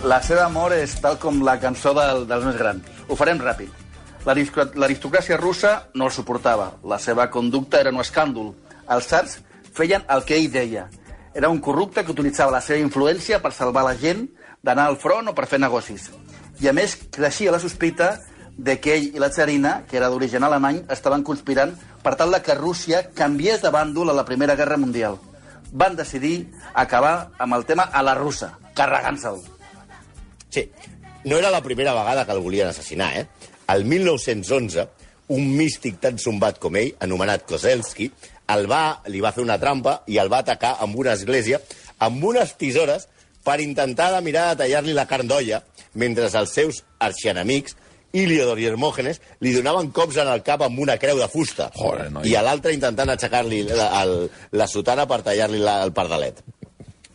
la 0.04 0.18
seva 0.26 0.46
amor 0.48 0.74
és 0.74 0.94
tal 1.02 1.18
com 1.22 1.42
la 1.46 1.58
cançó 1.62 1.94
del, 1.98 2.26
dels 2.30 2.46
més 2.48 2.58
grans. 2.58 2.88
Ho 3.08 3.16
farem 3.20 3.40
ràpid. 3.42 3.70
L'aristo- 4.26 4.72
L'aristocràcia 4.76 5.38
russa 5.38 5.88
no 5.94 6.06
el 6.06 6.12
suportava. 6.12 6.72
La 6.84 7.00
seva 7.00 7.30
conducta 7.30 7.80
era 7.80 7.90
un 7.90 8.00
escàndol. 8.02 8.54
Els 8.90 9.08
tsars 9.08 9.40
feien 9.74 10.04
el 10.10 10.24
que 10.26 10.36
ell 10.38 10.52
deia. 10.52 10.88
Era 11.34 11.50
un 11.50 11.60
corrupte 11.60 12.04
que 12.04 12.12
utilitzava 12.12 12.52
la 12.52 12.62
seva 12.62 12.80
influència 12.80 13.42
per 13.42 13.54
salvar 13.54 13.84
la 13.84 13.96
gent 13.96 14.28
d'anar 14.62 14.88
al 14.88 14.98
front 14.98 15.28
o 15.30 15.36
per 15.36 15.48
fer 15.48 15.60
negocis. 15.60 16.10
I 16.60 16.68
a 16.68 16.74
més, 16.74 16.98
creixia 17.10 17.52
la 17.52 17.60
sospita 17.60 18.20
de 18.58 18.80
que 18.80 18.96
ell 18.96 19.16
i 19.16 19.20
la 19.20 19.30
tsarina, 19.30 19.84
que 19.90 19.98
era 19.98 20.10
d'origen 20.10 20.44
alemany, 20.44 20.84
estaven 20.90 21.24
conspirant 21.24 21.74
per 22.04 22.16
tal 22.16 22.32
de 22.32 22.42
que 22.42 22.54
Rússia 22.54 23.10
canviés 23.14 23.62
de 23.62 23.70
bàndol 23.72 24.10
a 24.10 24.14
la 24.14 24.26
Primera 24.26 24.56
Guerra 24.56 24.78
Mundial. 24.78 25.18
Van 25.72 25.96
decidir 25.96 26.52
acabar 26.74 27.32
amb 27.40 27.54
el 27.56 27.66
tema 27.66 27.84
a 27.84 28.04
la 28.04 28.14
russa, 28.14 28.58
carregant-se'l. 28.76 29.40
Sí, 30.52 30.66
no 31.24 31.38
era 31.38 31.50
la 31.50 31.62
primera 31.64 31.94
vegada 31.96 32.26
que 32.26 32.32
el 32.36 32.40
volien 32.44 32.68
assassinar, 32.68 33.12
eh? 33.18 33.26
El 33.72 33.86
1911, 33.86 34.88
un 35.32 35.46
místic 35.56 36.00
tan 36.04 36.18
zumbat 36.20 36.58
com 36.60 36.76
ell, 36.76 36.94
anomenat 37.00 37.46
Kozelski, 37.48 38.10
el 38.52 38.66
va, 38.70 39.02
li 39.08 39.22
va 39.24 39.32
fer 39.32 39.46
una 39.46 39.56
trampa 39.62 40.02
i 40.12 40.18
el 40.20 40.28
va 40.34 40.42
atacar 40.44 40.74
amb 40.84 40.98
una 41.00 41.14
església 41.16 41.62
amb 42.04 42.24
unes 42.26 42.56
tisores 42.60 43.08
per 43.46 43.62
intentar 43.64 44.10
de 44.16 44.20
mirar 44.26 44.50
de 44.52 44.64
tallar-li 44.66 44.94
la 44.98 45.06
carn 45.08 45.30
d'olla, 45.30 45.62
mentre 45.96 46.28
els 46.28 46.52
seus 46.54 46.84
arxienemics, 47.00 47.78
Iliodor 48.12 48.60
i 48.60 48.66
Hermògenes, 48.68 49.22
li 49.40 49.54
donaven 49.56 49.88
cops 49.96 50.18
en 50.20 50.28
el 50.28 50.42
cap 50.44 50.66
amb 50.66 50.82
una 50.84 50.98
creu 51.00 51.16
de 51.22 51.30
fusta. 51.32 51.70
Joder. 51.78 52.10
I 52.28 52.34
a 52.36 52.42
l'altre 52.44 52.74
intentant 52.76 53.08
aixecar-li 53.14 53.62
la, 53.70 53.86
el, 54.04 54.26
la 54.52 54.68
sotana 54.68 55.06
per 55.08 55.22
tallar-li 55.24 55.62
la- 55.64 55.78
el 55.86 55.94
pardalet 55.96 56.42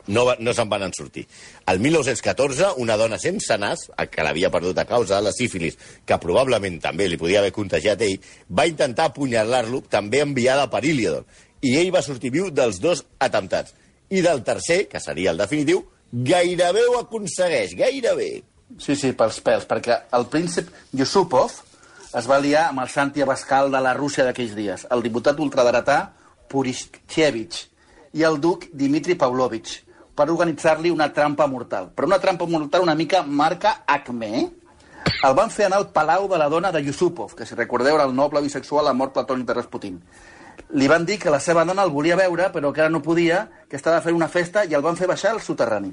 no, 0.06 0.26
no 0.38 0.54
se'n 0.54 0.68
van 0.70 0.86
en 0.86 0.94
sortir. 0.96 1.26
El 1.66 1.80
1914, 1.80 2.72
una 2.82 2.96
dona 2.96 3.18
sense 3.18 3.56
nas, 3.58 3.86
que 4.10 4.26
l'havia 4.26 4.50
perdut 4.54 4.78
a 4.78 4.86
causa 4.88 5.18
de 5.18 5.28
la 5.28 5.34
sífilis, 5.34 5.78
que 6.06 6.20
probablement 6.22 6.78
també 6.82 7.08
li 7.08 7.18
podia 7.20 7.42
haver 7.42 7.54
contagiat 7.56 8.02
ell, 8.06 8.16
va 8.50 8.68
intentar 8.70 9.10
apunyalar-lo, 9.10 9.82
també 9.90 10.22
enviada 10.24 10.68
per 10.72 10.84
Iliodor. 10.84 11.26
I 11.62 11.76
ell 11.80 11.92
va 11.94 12.04
sortir 12.04 12.32
viu 12.34 12.50
dels 12.50 12.80
dos 12.82 13.04
atemptats. 13.18 13.74
I 14.10 14.22
del 14.22 14.44
tercer, 14.46 14.84
que 14.90 15.02
seria 15.02 15.32
el 15.32 15.40
definitiu, 15.40 15.82
gairebé 16.12 16.86
ho 16.86 17.00
aconsegueix, 17.00 17.74
gairebé. 17.78 18.30
Sí, 18.82 18.96
sí, 18.98 19.12
pels 19.14 19.38
pèls, 19.42 19.66
perquè 19.66 20.02
el 20.16 20.26
príncep 20.30 20.68
Yusupov 20.98 21.62
es 22.18 22.26
va 22.30 22.38
liar 22.42 22.68
amb 22.70 22.82
el 22.82 22.90
Santi 22.90 23.22
Abascal 23.22 23.70
de 23.70 23.80
la 23.82 23.94
Rússia 23.94 24.24
d'aquells 24.26 24.54
dies, 24.56 24.86
el 24.90 25.02
diputat 25.04 25.38
ultradretà 25.42 25.98
Purishchevich 26.50 27.66
i 28.16 28.24
el 28.26 28.38
duc 28.42 28.66
Dimitri 28.72 29.16
Pavlovich, 29.18 29.85
per 30.16 30.30
organitzar-li 30.32 30.90
una 30.90 31.10
trampa 31.12 31.46
mortal. 31.46 31.90
Però 31.94 32.06
una 32.08 32.18
trampa 32.18 32.46
mortal 32.48 32.82
una 32.82 32.94
mica 32.94 33.22
marca 33.22 33.82
Acme. 33.86 34.50
El 35.22 35.34
van 35.38 35.50
fer 35.50 35.66
anar 35.68 35.78
al 35.78 35.90
palau 35.92 36.26
de 36.28 36.38
la 36.40 36.48
dona 36.48 36.72
de 36.72 36.82
Yusupov, 36.82 37.34
que 37.36 37.46
si 37.46 37.54
recordeu 37.54 37.94
era 37.94 38.04
el 38.08 38.14
noble 38.16 38.40
bisexual 38.42 38.88
mort 38.96 39.12
platònic 39.14 39.46
de 39.46 39.54
Rasputin. 39.54 40.00
Li 40.74 40.88
van 40.88 41.04
dir 41.06 41.18
que 41.20 41.30
la 41.30 41.38
seva 41.38 41.64
dona 41.64 41.84
el 41.84 41.90
volia 41.94 42.16
veure, 42.16 42.48
però 42.52 42.72
que 42.72 42.80
ara 42.80 42.90
no 42.90 43.02
podia, 43.02 43.44
que 43.68 43.76
estava 43.76 44.00
fent 44.02 44.16
una 44.16 44.26
festa 44.28 44.64
i 44.64 44.74
el 44.74 44.82
van 44.82 44.96
fer 44.96 45.06
baixar 45.06 45.30
al 45.36 45.40
soterrani. 45.40 45.92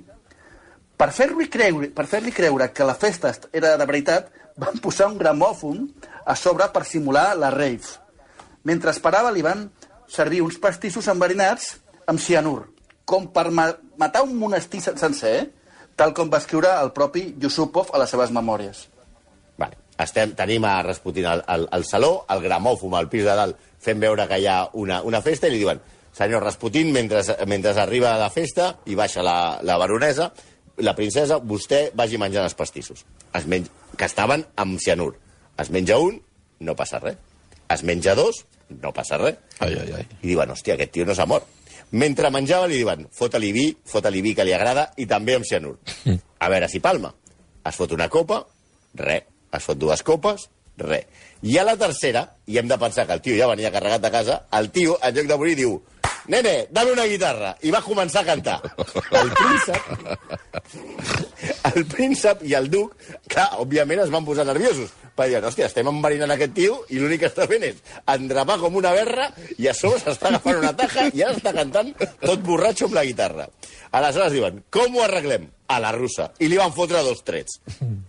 Per 0.97 1.09
fer-li 1.11 1.49
creure, 1.49 1.89
per 1.93 2.05
fer 2.07 2.21
creure 2.33 2.71
que 2.71 2.83
la 2.85 2.95
festa 2.95 3.29
est- 3.29 3.49
era 3.53 3.75
de 3.77 3.85
veritat, 3.85 4.31
van 4.57 4.77
posar 4.79 5.07
un 5.11 5.17
gramòfon 5.17 5.91
a 6.25 6.35
sobre 6.35 6.67
per 6.73 6.85
simular 6.85 7.35
la 7.37 7.49
rave. 7.51 7.99
Mentre 8.63 8.91
esperava 8.91 9.31
li 9.31 9.41
van 9.41 9.69
servir 10.07 10.41
uns 10.41 10.57
pastissos 10.57 11.07
enverinats 11.07 11.77
amb 12.07 12.19
cianur, 12.19 12.69
com 13.05 13.27
per 13.33 13.49
ma 13.51 13.67
matar 13.99 14.23
un 14.23 14.35
monestir 14.39 14.81
sen- 14.81 14.97
sencer, 14.97 15.33
eh? 15.41 15.49
tal 15.95 16.13
com 16.13 16.29
va 16.31 16.39
escriure 16.41 16.71
el 16.81 16.91
propi 16.91 17.35
Yusupov 17.39 17.91
a 17.93 17.99
les 18.01 18.09
seves 18.09 18.31
memòries. 18.33 18.87
Vale. 19.57 19.77
Estem, 19.99 20.31
tenim 20.35 20.63
a 20.65 20.81
Rasputin 20.81 21.25
al, 21.29 21.43
al, 21.47 21.67
al 21.71 21.83
saló, 21.85 22.25
el 22.33 22.41
gramòfon 22.41 22.95
al 22.97 23.09
pis 23.11 23.23
de 23.27 23.35
dalt, 23.37 23.59
fent 23.83 23.99
veure 24.01 24.25
que 24.27 24.39
hi 24.41 24.47
ha 24.49 24.63
una, 24.73 25.01
una 25.05 25.21
festa, 25.21 25.47
i 25.47 25.53
li 25.53 25.59
diuen, 25.61 25.79
senyor 26.13 26.41
Rasputin, 26.43 26.89
mentre, 26.93 27.21
mentre 27.45 27.75
arriba 27.81 28.15
a 28.15 28.17
la 28.21 28.31
festa 28.33 28.71
i 28.89 28.95
baixa 28.97 29.21
la, 29.25 29.59
la 29.61 29.77
baronesa, 29.77 30.31
la 30.81 30.95
princesa, 30.97 31.37
vostè 31.37 31.91
vagi 31.93 32.17
menjant 32.17 32.47
els 32.47 32.55
pastissos. 32.57 33.05
Es 33.37 33.45
menja, 33.45 33.69
que 33.97 34.05
estaven 34.09 34.47
amb 34.57 34.79
cianur. 34.81 35.11
Es 35.61 35.69
menja 35.69 35.99
un, 36.01 36.17
no 36.65 36.73
passa 36.75 36.97
res. 37.03 37.17
Es 37.69 37.83
menja 37.85 38.15
dos, 38.17 38.43
no 38.81 38.89
passa 38.93 39.19
res. 39.21 39.37
Ai, 39.61 39.75
ai, 39.77 39.91
ai. 39.99 40.07
I 40.23 40.31
diuen, 40.31 40.49
hòstia, 40.49 40.73
aquest 40.73 40.91
tio 40.97 41.05
no 41.05 41.13
s'ha 41.13 41.27
mort. 41.29 41.45
Mentre 41.93 42.31
menjava 42.33 42.65
li 42.69 42.79
diuen, 42.81 43.05
fota-li 43.13 43.51
vi, 43.53 43.67
fota-li 43.85 44.23
vi 44.25 44.33
que 44.33 44.45
li 44.47 44.53
agrada 44.55 44.87
i 44.97 45.05
també 45.09 45.37
amb 45.37 45.45
cianur. 45.45 45.75
A 46.39 46.49
veure 46.49 46.69
si 46.69 46.81
palma. 46.81 47.13
Es 47.63 47.77
fot 47.79 47.93
una 47.93 48.09
copa, 48.09 48.41
res. 48.97 49.29
Es 49.53 49.61
fot 49.61 49.77
dues 49.77 50.01
copes, 50.01 50.47
res. 50.81 51.05
I 51.45 51.59
a 51.61 51.65
la 51.67 51.75
tercera, 51.77 52.25
i 52.49 52.57
hem 52.57 52.67
de 52.67 52.79
pensar 52.81 53.05
que 53.05 53.13
el 53.13 53.21
tio 53.21 53.37
ja 53.37 53.49
venia 53.51 53.71
carregat 53.71 54.01
de 54.01 54.11
casa, 54.11 54.39
el 54.57 54.71
tio, 54.73 54.97
en 55.03 55.13
lloc 55.15 55.29
de 55.29 55.37
morir, 55.37 55.57
diu 55.59 55.81
Nene, 56.27 56.67
dame 56.71 56.93
una 56.93 57.03
guitarra. 57.03 57.51
I 57.67 57.71
va 57.71 57.81
començar 57.83 58.21
a 58.21 58.27
cantar. 58.29 58.55
El 59.19 59.31
príncep, 59.35 59.81
el 61.73 61.85
príncep 61.89 62.43
i 62.47 62.55
el 62.57 62.69
duc, 62.71 62.93
clar, 63.31 63.49
òbviament 63.63 64.03
es 64.03 64.11
van 64.13 64.25
posar 64.27 64.45
nerviosos. 64.47 64.93
Per 65.13 65.27
dir, 65.29 65.37
hòstia, 65.45 65.67
estem 65.69 65.87
enverinant 65.91 66.31
aquest 66.33 66.55
tio 66.57 66.79
i 66.89 66.97
l'únic 66.97 67.21
que 67.21 67.29
està 67.29 67.45
fent 67.49 67.65
és 67.67 67.81
endrapar 68.09 68.57
com 68.61 68.79
una 68.79 68.93
berra 68.95 69.27
i 69.61 69.67
a 69.69 69.73
sobre 69.77 70.01
s'està 70.01 70.31
agafant 70.31 70.57
una 70.63 70.71
taja 70.77 71.09
i 71.13 71.21
ara 71.21 71.37
està 71.37 71.53
cantant 71.53 71.91
tot 72.23 72.41
borratxo 72.45 72.89
amb 72.89 72.97
la 72.97 73.05
guitarra. 73.05 73.45
Aleshores 73.93 74.33
diuen, 74.33 74.63
com 74.73 74.97
ho 74.97 75.03
arreglem? 75.05 75.51
A 75.73 75.79
la 75.81 75.93
russa. 75.93 76.27
I 76.43 76.49
li 76.49 76.57
van 76.57 76.73
fotre 76.73 77.01
dos 77.05 77.21
trets. 77.25 77.59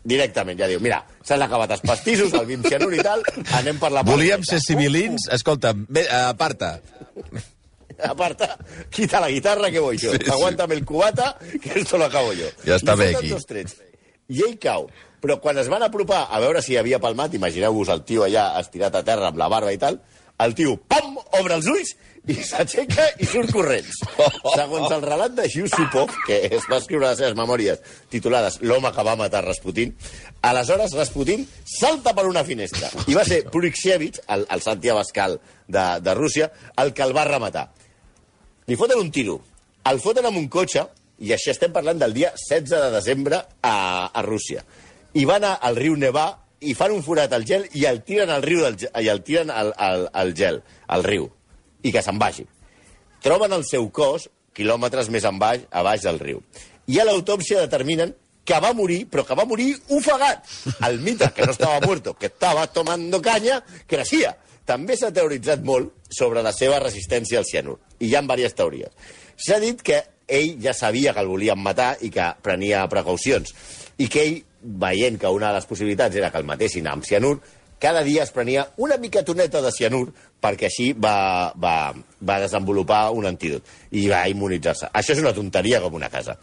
Directament, 0.05 0.59
ja 0.61 0.69
diu, 0.69 0.81
mira, 0.85 1.03
s'han 1.25 1.45
acabat 1.45 1.77
els 1.77 1.85
pastissos, 1.85 2.33
el 2.37 2.49
vi 2.49 2.59
amb 2.59 2.69
cianur 2.69 2.93
i 2.97 3.05
tal, 3.05 3.25
anem 3.61 3.81
per 3.81 3.93
la 3.93 4.05
Volíem 4.09 4.45
ser 4.45 4.61
civilins? 4.65 5.29
Escolta, 5.33 5.73
bé, 5.75 6.09
aparta. 6.25 6.79
Aparta, 8.11 8.57
quita 8.91 9.21
la 9.21 9.29
guitarra 9.31 9.71
que 9.71 9.79
voy 9.81 9.99
yo. 9.99 10.11
Sí, 10.13 10.19
Sí, 10.19 10.25
sí. 10.27 10.31
Aguántame 10.31 10.75
el 10.75 10.85
cubata, 10.85 11.39
que 11.63 11.81
esto 11.81 11.99
lo 11.99 12.07
acabo 12.07 12.33
yo. 12.33 12.47
Ja 12.65 12.77
està 12.77 12.95
bé, 12.97 13.15
aquí. 13.17 13.29
Dos 13.29 13.47
trets. 13.47 13.77
I 14.29 14.41
ell 14.47 14.59
cau. 14.59 14.89
Però 15.25 15.39
quan 15.41 15.57
es 15.59 15.69
van 15.73 15.83
apropar 15.83 16.27
a 16.31 16.41
veure 16.41 16.61
si 16.61 16.77
havia 16.77 16.99
palmat, 17.01 17.33
imagineu-vos 17.33 17.89
el 17.93 18.03
tio 18.05 18.27
allà 18.27 18.51
estirat 18.61 18.95
a 18.95 19.05
terra 19.05 19.31
amb 19.31 19.39
la 19.41 19.49
barba 19.49 19.73
i 19.73 19.79
tal, 19.81 19.97
el 20.45 20.53
tio, 20.59 20.75
pam, 20.77 21.15
obre 21.39 21.55
els 21.57 21.69
ulls 21.71 21.95
i 22.29 22.35
s'aixeca 22.45 23.07
i 23.21 23.29
surt 23.29 23.53
corrents. 23.53 24.01
Segons 24.57 24.93
el 24.93 25.05
relat 25.05 25.33
de 25.37 25.47
Yusupov, 25.49 26.13
que 26.27 26.43
es 26.51 26.67
va 26.71 26.77
escriure 26.81 27.07
a 27.07 27.13
les 27.13 27.21
seves 27.23 27.37
memòries 27.39 27.81
titulades 28.13 28.59
L'home 28.65 28.93
que 28.93 29.05
va 29.07 29.15
matar 29.17 29.45
Rasputin, 29.47 29.95
aleshores 30.45 30.93
Rasputin 30.97 31.47
salta 31.65 32.13
per 32.17 32.27
una 32.29 32.45
finestra. 32.45 32.91
I 33.09 33.17
va 33.17 33.25
ser 33.29 33.45
Purixievich, 33.49 34.21
el, 34.29 34.45
el 34.51 34.65
Santi 34.65 34.93
Abascal 34.93 35.39
de, 35.69 35.87
de 36.05 36.15
Rússia, 36.21 36.51
el 36.85 36.93
que 36.93 37.05
el 37.05 37.17
va 37.17 37.25
rematar. 37.29 37.71
Li 38.67 38.77
foten 38.81 38.99
un 39.01 39.11
tiro. 39.13 39.39
El 39.85 40.01
foten 40.01 40.25
amb 40.27 40.39
un 40.41 40.47
cotxe, 40.49 40.87
i 41.21 41.33
això 41.35 41.53
estem 41.53 41.73
parlant 41.73 41.99
del 42.01 42.15
dia 42.17 42.31
16 42.37 42.71
de 42.73 42.91
desembre 42.95 43.43
a, 43.63 43.75
a 44.13 44.23
Rússia. 44.25 44.65
I 45.15 45.25
van 45.29 45.45
a- 45.45 45.55
al 45.63 45.77
riu 45.77 45.95
Nevà 45.97 46.27
i 46.65 46.73
fan 46.75 46.93
un 46.95 47.03
forat 47.05 47.33
al 47.37 47.45
gel 47.45 47.67
i 47.77 47.85
el 47.87 48.01
tiren 48.03 48.31
al 48.33 48.43
riu 48.43 48.63
del, 48.65 48.79
i 49.03 49.09
el 49.13 49.21
tiren 49.23 49.51
al, 49.53 49.73
al, 49.77 50.09
al 50.13 50.33
gel, 50.35 50.63
al 50.89 51.05
riu, 51.05 51.29
i 51.85 51.93
que 51.93 52.03
se'n 52.03 52.19
vagi. 52.19 52.47
Troben 53.23 53.53
el 53.53 53.65
seu 53.69 53.87
cos 53.95 54.29
quilòmetres 54.57 55.11
més 55.13 55.25
en 55.29 55.39
baix, 55.39 55.65
a 55.71 55.83
baix 55.85 56.03
del 56.07 56.19
riu. 56.23 56.41
I 56.89 56.99
a 57.01 57.05
l'autòpsia 57.09 57.61
determinen 57.67 58.15
que 58.45 58.59
va 58.61 58.73
morir, 58.77 59.05
però 59.11 59.25
que 59.25 59.35
va 59.37 59.45
morir 59.49 59.71
ofegat. 59.97 60.45
El 60.89 60.99
mite, 61.01 61.31
que 61.37 61.47
no 61.47 61.53
estava 61.53 61.81
muerto, 61.85 62.13
que 62.15 62.27
estava 62.33 62.67
tomando 62.67 63.21
canya, 63.25 63.63
creixia. 63.89 64.35
També 64.65 64.97
s'ha 64.97 65.13
teoritzat 65.13 65.65
molt 65.65 65.93
sobre 66.09 66.43
la 66.43 66.53
seva 66.57 66.81
resistència 66.81 67.41
al 67.41 67.49
cianur. 67.49 67.79
I 68.01 68.09
hi 68.09 68.17
ha 68.17 68.23
diverses 68.25 68.57
teories. 68.57 68.93
S'ha 69.37 69.59
dit 69.61 69.83
que 69.83 70.01
ell 70.29 70.57
ja 70.63 70.73
sabia 70.73 71.13
que 71.13 71.21
el 71.21 71.29
volien 71.29 71.61
matar 71.61 71.97
i 72.01 72.11
que 72.11 72.31
prenia 72.43 72.87
precaucions. 72.89 73.53
I 73.99 74.09
que 74.09 74.23
ell, 74.25 74.39
veient 74.65 75.19
que 75.21 75.29
una 75.29 75.51
de 75.51 75.59
les 75.59 75.69
possibilitats 75.69 76.17
era 76.17 76.31
que 76.33 76.41
el 76.41 76.49
matessin 76.49 76.87
amb 76.89 77.05
cianur, 77.05 77.37
cada 77.79 78.01
dia 78.03 78.23
es 78.23 78.31
prenia 78.33 78.69
una 78.81 78.97
miquetoneta 78.97 79.61
de 79.61 79.73
cianur 79.75 80.07
perquè 80.41 80.71
així 80.71 80.93
va, 80.97 81.53
va, 81.61 81.93
va 82.25 82.39
desenvolupar 82.41 83.11
un 83.13 83.27
antídot 83.29 83.67
i 83.93 84.07
va 84.09 84.23
immunitzar-se. 84.33 84.89
Això 84.89 85.13
és 85.13 85.21
una 85.21 85.35
tonteria 85.37 85.83
com 85.85 85.99
una 85.99 86.09
casa. 86.09 86.39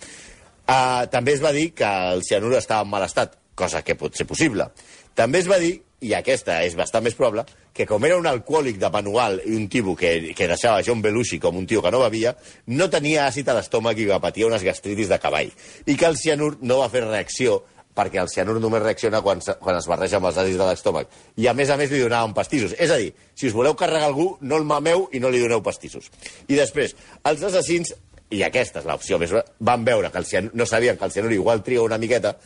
Uh, 0.69 1.07
també 1.10 1.34
es 1.34 1.41
va 1.41 1.53
dir 1.55 1.71
que 1.73 1.88
el 2.13 2.21
cianur 2.27 2.53
estava 2.60 2.86
en 2.86 2.91
mal 2.91 3.07
estat, 3.07 3.34
cosa 3.57 3.81
que 3.81 3.97
pot 3.97 4.13
ser 4.15 4.27
possible. 4.29 4.69
També 5.17 5.41
es 5.41 5.49
va 5.49 5.57
dir, 5.60 5.79
i 6.01 6.13
aquesta 6.17 6.59
és 6.65 6.75
bastant 6.77 7.03
més 7.05 7.15
probable, 7.17 7.43
que 7.73 7.85
com 7.85 8.05
era 8.07 8.17
un 8.17 8.27
alcohòlic 8.27 8.79
de 8.81 8.89
manual 8.93 9.39
i 9.45 9.53
un 9.55 9.67
tipus 9.69 9.99
que, 9.99 10.13
que 10.37 10.47
deixava 10.49 10.81
John 10.85 11.01
Belushi 11.01 11.37
com 11.39 11.57
un 11.57 11.67
tio 11.69 11.83
que 11.85 11.91
no 11.93 12.01
bevia, 12.01 12.33
no 12.73 12.89
tenia 12.89 13.27
àcid 13.27 13.49
a 13.49 13.57
l'estómac 13.57 14.01
i 14.01 14.07
que 14.09 14.17
patia 14.23 14.49
unes 14.49 14.65
gastritis 14.65 15.11
de 15.11 15.19
cavall. 15.21 15.51
I 15.85 15.95
que 15.95 16.09
el 16.09 16.17
cianur 16.17 16.55
no 16.61 16.81
va 16.81 16.89
fer 16.89 17.05
reacció 17.05 17.61
perquè 17.95 18.21
el 18.21 18.29
cianur 18.31 18.55
només 18.63 18.81
reacciona 18.81 19.21
quan, 19.21 19.41
quan 19.59 19.77
es 19.77 19.87
barreja 19.89 20.17
amb 20.17 20.29
els 20.29 20.39
àcids 20.41 20.57
de 20.57 20.67
l'estómac. 20.67 21.09
I 21.37 21.49
a 21.51 21.53
més 21.53 21.69
a 21.69 21.77
més 21.77 21.91
li 21.91 21.99
donaven 22.01 22.33
pastissos. 22.33 22.73
És 22.79 22.91
a 22.91 22.97
dir, 22.97 23.11
si 23.35 23.49
us 23.51 23.57
voleu 23.57 23.75
carregar 23.77 24.07
algú, 24.09 24.31
no 24.41 24.57
el 24.57 24.65
mameu 24.65 25.09
i 25.11 25.19
no 25.19 25.29
li 25.29 25.41
doneu 25.43 25.61
pastissos. 25.61 26.07
I 26.47 26.55
després, 26.55 26.95
els 27.27 27.43
assassins, 27.49 27.93
i 28.31 28.45
aquesta 28.47 28.79
és 28.81 28.87
l'opció 28.87 29.19
més... 29.21 29.35
Van 29.59 29.83
veure 29.85 30.09
que 30.09 30.21
el 30.23 30.25
cianur, 30.25 30.55
no 30.55 30.65
sabien 30.65 30.97
que 30.97 31.05
el 31.05 31.11
cianur 31.11 31.33
igual 31.35 31.63
tria 31.67 31.83
una 31.83 31.99
miqueta 32.01 32.37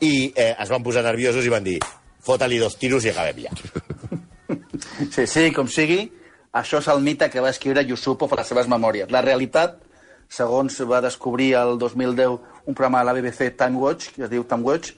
i 0.00 0.32
eh, 0.34 0.54
es 0.58 0.72
van 0.72 0.82
posar 0.82 1.04
nerviosos 1.04 1.44
i 1.44 1.52
van 1.52 1.66
dir 1.66 1.78
fota-li 2.24 2.58
dos 2.58 2.76
tiros 2.80 3.04
i 3.04 3.12
acabem 3.12 3.44
ja. 3.46 3.54
Sí, 5.10 5.26
sí, 5.26 5.48
com 5.54 5.68
sigui, 5.70 6.06
això 6.54 6.78
és 6.80 6.88
el 6.92 7.02
mite 7.02 7.28
que 7.30 7.42
va 7.42 7.50
escriure 7.50 7.84
Yusupov 7.86 8.32
a 8.34 8.40
les 8.40 8.50
seves 8.50 8.68
memòries. 8.70 9.10
La 9.10 9.22
realitat, 9.24 9.80
segons 10.30 10.76
va 10.88 11.02
descobrir 11.04 11.54
el 11.58 11.78
2010 11.78 12.38
un 12.66 12.74
programa 12.74 13.02
de 13.02 13.08
la 13.08 13.14
BBC 13.16 13.50
Time 13.58 13.80
Watch, 13.80 14.12
que 14.14 14.24
es 14.24 14.30
diu 14.30 14.44
Time 14.48 14.62
Watch, 14.62 14.94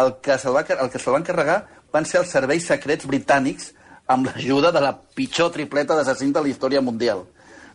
el 0.00 0.14
que 0.22 0.38
se'l 0.38 0.56
va, 0.56 0.62
el 0.62 0.90
que 0.90 1.00
se'l 1.02 1.16
van 1.16 1.26
carregar 1.26 1.58
van 1.92 2.06
ser 2.06 2.20
els 2.22 2.32
serveis 2.32 2.66
secrets 2.70 3.08
britànics 3.10 3.72
amb 4.10 4.26
l'ajuda 4.26 4.72
de 4.74 4.82
la 4.82 4.94
pitjor 5.16 5.50
tripleta 5.54 5.96
d'assassins 5.98 6.34
de 6.34 6.42
la 6.42 6.50
història 6.50 6.80
mundial. 6.80 7.24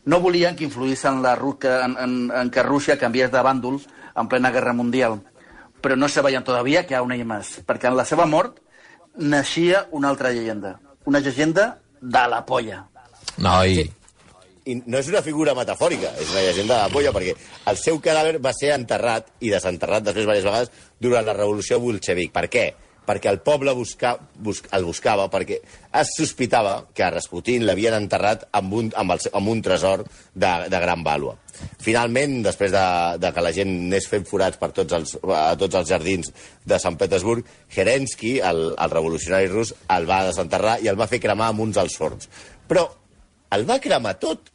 No 0.06 0.20
volien 0.22 0.56
que 0.56 0.66
influís 0.68 1.04
en, 1.06 1.22
la, 1.24 1.34
en, 1.36 1.96
en, 1.98 2.16
en 2.32 2.52
que 2.52 2.64
Rússia 2.64 3.00
canviés 3.00 3.32
de 3.32 3.42
bàndol 3.42 3.80
en 4.16 4.28
plena 4.30 4.52
guerra 4.52 4.74
mundial. 4.74 5.20
Però 5.82 5.96
no 5.96 6.08
sabien 6.10 6.44
todavía 6.44 6.86
que 6.86 6.96
aún 6.96 7.12
hay 7.12 7.24
más, 7.24 7.60
perquè 7.66 7.88
en 7.90 7.98
la 7.98 8.06
seva 8.06 8.26
mort 8.26 8.60
naixia 9.18 9.86
una 9.92 10.10
altra 10.10 10.32
llegenda. 10.32 10.80
Una 11.06 11.20
llegenda 11.20 11.78
de 12.02 12.28
la 12.30 12.46
polla. 12.46 12.86
Noi, 13.38 13.86
I 14.66 14.80
no 14.90 14.98
és 14.98 15.10
una 15.12 15.22
figura 15.22 15.54
metafòrica, 15.54 16.10
és 16.18 16.32
una 16.34 16.42
llegenda 16.42 16.74
de 16.80 16.82
la 16.88 16.90
polla, 16.90 17.12
perquè 17.14 17.36
el 17.70 17.78
seu 17.78 18.00
cadàver 18.02 18.40
va 18.42 18.54
ser 18.58 18.72
enterrat 18.74 19.28
i 19.46 19.52
desenterrat 19.54 20.08
després 20.08 20.26
diverses 20.26 20.48
vegades 20.48 20.72
durant 21.02 21.28
la 21.28 21.36
revolució 21.38 21.78
bolxevic. 21.84 22.32
Per 22.34 22.48
què? 22.50 22.64
Perquè 23.06 23.30
el 23.30 23.40
poble 23.46 23.74
busca, 23.78 24.16
bus, 24.42 24.64
el 24.74 24.86
buscava, 24.88 25.28
perquè 25.32 25.60
es 26.02 26.14
sospitava 26.18 26.88
que 26.96 27.06
a 27.06 27.12
Rasputin 27.14 27.66
l'havien 27.68 27.96
enterrat 27.98 28.48
amb 28.58 28.74
un, 28.74 28.92
amb, 28.98 29.14
el, 29.16 29.26
amb 29.38 29.52
un 29.52 29.62
tresor 29.66 30.04
de, 30.34 30.54
de 30.72 30.80
gran 30.82 31.04
vàlua. 31.06 31.36
Finalment, 31.86 32.40
després 32.44 32.74
de, 32.74 32.86
de 33.22 33.32
que 33.32 33.44
la 33.46 33.54
gent 33.56 33.72
anés 33.88 34.10
fent 34.12 34.26
forats 34.28 34.60
per 34.60 34.72
tots 34.76 34.98
els, 34.98 35.16
a 35.32 35.54
tots 35.60 35.80
els 35.80 35.90
jardins 35.90 36.34
de 36.66 36.80
Sant 36.82 36.98
Petersburg, 37.00 37.46
Kerensky, 37.72 38.40
el, 38.44 38.66
el 38.74 38.94
revolucionari 38.94 39.52
rus, 39.52 39.76
el 39.96 40.10
va 40.10 40.26
desenterrar 40.28 40.80
i 40.84 40.92
el 40.92 41.00
va 41.00 41.10
fer 41.12 41.22
cremar 41.24 41.52
amb 41.54 41.64
uns 41.68 41.80
als 41.82 41.98
forns. 42.00 42.30
Però 42.68 42.88
el 43.56 43.68
va 43.70 43.80
cremar 43.80 44.18
tot 44.20 44.52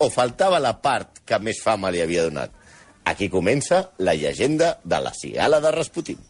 o 0.00 0.08
faltava 0.08 0.58
la 0.62 0.78
part 0.80 1.20
que 1.28 1.38
més 1.44 1.60
fama 1.62 1.92
li 1.92 2.00
havia 2.02 2.24
donat? 2.26 2.56
Aquí 3.10 3.28
comença 3.32 3.90
la 3.98 4.14
llegenda 4.14 4.78
de 4.84 5.00
la 5.02 5.12
cigala 5.16 5.60
de 5.60 5.72
Rasputin. 5.74 6.29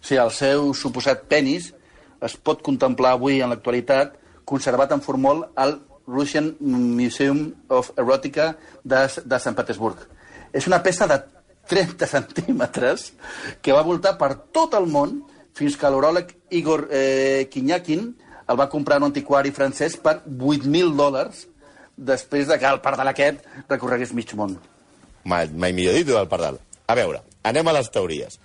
Sí, 0.00 0.16
el 0.16 0.30
seu 0.34 0.72
suposat 0.74 1.26
penis 1.30 1.72
es 2.24 2.36
pot 2.36 2.62
contemplar 2.66 3.16
avui 3.16 3.42
en 3.42 3.52
l'actualitat 3.52 4.16
conservat 4.48 4.92
en 4.94 5.02
formol 5.04 5.44
al 5.56 5.78
Russian 6.08 6.54
Museum 6.60 7.52
of 7.68 7.90
Erotica 7.98 8.54
de, 8.82 9.02
de 9.24 9.40
Sant 9.42 9.56
Petersburg. 9.58 10.00
És 10.56 10.66
una 10.66 10.80
peça 10.82 11.06
de 11.10 11.18
30 11.68 12.08
centímetres 12.14 13.12
que 13.60 13.74
va 13.76 13.84
voltar 13.84 14.16
per 14.20 14.32
tot 14.54 14.74
el 14.78 14.88
món 14.88 15.20
fins 15.58 15.76
que 15.76 15.90
l'uròleg 15.90 16.32
Igor 16.54 16.86
eh, 16.94 17.48
Kinyakin 17.52 18.08
el 18.48 18.56
va 18.56 18.70
comprar 18.72 18.96
un 19.02 19.10
antiquari 19.10 19.52
francès 19.52 19.98
per 20.00 20.22
8.000 20.24 20.94
dòlars 20.96 21.44
després 21.98 22.48
de 22.48 22.56
que 22.58 22.70
el 22.70 22.80
pardal 22.80 23.10
aquest 23.10 23.44
recorregués 23.68 24.14
mig 24.16 24.32
món. 24.38 24.56
Mai, 25.28 25.50
mai 25.52 25.74
millor 25.76 25.98
dit, 25.98 26.08
el 26.08 26.30
pardal. 26.30 26.56
A 26.88 26.94
veure, 26.96 27.20
anem 27.44 27.68
a 27.68 27.74
les 27.76 27.90
teories. 27.92 28.38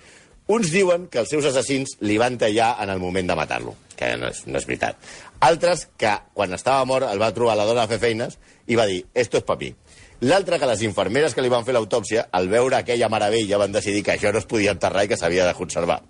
Uns 0.52 0.74
diuen 0.74 1.08
que 1.08 1.22
els 1.22 1.30
seus 1.32 1.46
assassins 1.48 1.96
li 2.04 2.18
van 2.20 2.36
tallar 2.38 2.74
en 2.84 2.90
el 2.92 3.00
moment 3.00 3.30
de 3.30 3.36
matar-lo, 3.40 3.78
que 3.96 4.10
no 4.20 4.28
és, 4.28 4.42
no 4.44 4.60
és 4.60 4.66
veritat. 4.68 4.98
Altres 5.40 5.86
que, 6.00 6.12
quan 6.36 6.52
estava 6.56 6.84
mort, 6.88 7.08
el 7.08 7.22
va 7.22 7.32
trobar 7.36 7.56
la 7.56 7.68
dona 7.68 7.86
a 7.86 7.92
fer 7.92 8.02
feines 8.02 8.36
i 8.68 8.76
va 8.76 8.88
dir, 8.90 9.06
esto 9.14 9.40
es 9.40 9.46
papi. 9.48 9.72
L'altre 10.24 10.60
que 10.60 10.68
les 10.68 10.84
infermeres 10.84 11.34
que 11.36 11.44
li 11.44 11.52
van 11.52 11.64
fer 11.68 11.74
l'autòpsia, 11.76 12.26
al 12.32 12.50
veure 12.52 12.78
aquella 12.78 13.10
meravella, 13.12 13.60
van 13.60 13.72
decidir 13.76 14.04
que 14.04 14.14
això 14.18 14.32
no 14.32 14.40
es 14.40 14.48
podia 14.48 14.72
enterrar 14.76 15.04
i 15.04 15.12
que 15.12 15.20
s'havia 15.20 15.48
de 15.48 15.56
conservar. 15.56 16.02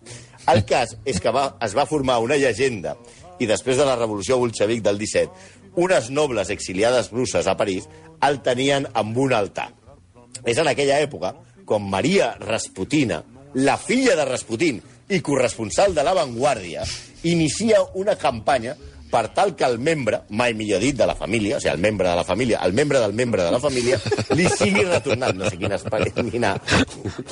El 0.49 0.65
cas 0.69 0.97
és 1.05 1.21
que 1.21 1.33
va, 1.33 1.51
es 1.61 1.73
va 1.77 1.87
formar 1.89 2.19
una 2.21 2.37
llegenda 2.37 2.97
i 3.41 3.49
després 3.49 3.77
de 3.77 3.85
la 3.85 3.95
revolució 3.97 4.37
bolxevic 4.41 4.83
del 4.85 4.97
17, 5.01 5.29
unes 5.81 6.09
nobles 6.13 6.49
exiliades 6.53 7.09
russes 7.13 7.47
a 7.49 7.57
París 7.57 7.87
el 8.21 8.41
tenien 8.45 8.85
amb 8.93 9.17
un 9.17 9.33
altar. 9.33 9.71
És 10.45 10.57
en 10.61 10.69
aquella 10.69 10.99
època 11.01 11.33
quan 11.65 11.85
Maria 11.89 12.33
Rasputina, 12.39 13.23
la 13.55 13.77
filla 13.77 14.15
de 14.15 14.25
Rasputin 14.25 14.81
i 15.09 15.19
corresponsal 15.21 15.93
de 15.93 16.03
La 16.03 16.13
Vanguardia, 16.13 16.83
inicia 17.23 17.83
una 17.95 18.15
campanya 18.15 18.75
per 19.13 19.27
tal 19.29 19.53
que 19.53 19.65
el 19.67 19.77
membre, 19.77 20.23
mai 20.33 20.55
millor 20.57 20.81
dit, 20.81 20.95
de 20.97 21.05
la 21.05 21.13
família, 21.13 21.59
o 21.59 21.61
sigui, 21.61 21.75
el 21.75 21.81
membre 21.83 22.09
de 22.09 22.15
la 22.17 22.23
família, 22.25 22.59
el 22.65 22.73
membre 22.73 22.97
del 22.99 23.13
membre 23.13 23.43
de 23.45 23.51
la 23.53 23.59
família, 23.61 23.99
li 24.33 24.47
sigui 24.49 24.81
retornat. 24.87 25.37
No 25.37 25.51
sé 25.51 25.59
quina, 25.61 25.77
quina, 26.31 26.55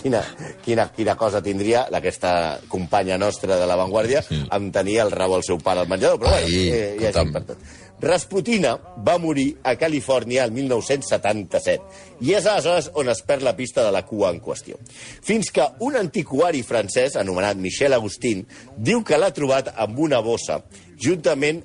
quina, 0.03 0.21
quina, 0.61 0.87
quina 0.93 1.15
cosa 1.17 1.41
tindria 1.41 1.87
aquesta 1.89 2.59
companya 2.69 3.17
nostra 3.17 3.57
de 3.57 3.65
La 3.65 3.79
Vanguardia 3.79 4.21
amb 4.53 4.69
tenir 4.73 4.99
el 5.07 5.13
rabo 5.15 5.39
al 5.39 5.47
seu 5.47 5.57
pare 5.57 5.81
al 5.81 5.89
menjador, 5.89 6.21
però 6.21 6.35
bueno, 6.35 6.51
Ai, 6.53 6.67
eh, 6.69 6.97
ja 7.01 7.09
és 7.09 7.33
per 7.33 7.47
tot. 7.49 7.71
Rasputina 8.01 8.71
va 9.05 9.19
morir 9.21 9.59
a 9.61 9.75
Califòrnia 9.77 10.47
el 10.47 10.53
1977 10.55 12.23
i 12.25 12.31
és 12.33 12.47
aleshores 12.49 12.87
on 12.97 13.11
es 13.13 13.21
perd 13.27 13.45
la 13.45 13.53
pista 13.53 13.83
de 13.85 13.91
la 13.93 14.01
cua 14.07 14.31
en 14.33 14.39
qüestió. 14.41 14.79
Fins 15.21 15.51
que 15.53 15.67
un 15.85 15.97
antiquari 15.99 16.63
francès, 16.65 17.15
anomenat 17.15 17.61
Michel 17.61 17.93
Agustín, 17.93 18.47
diu 18.77 19.03
que 19.05 19.19
l'ha 19.21 19.29
trobat 19.35 19.69
amb 19.75 20.01
una 20.01 20.23
bossa, 20.25 20.63
juntament, 20.97 21.61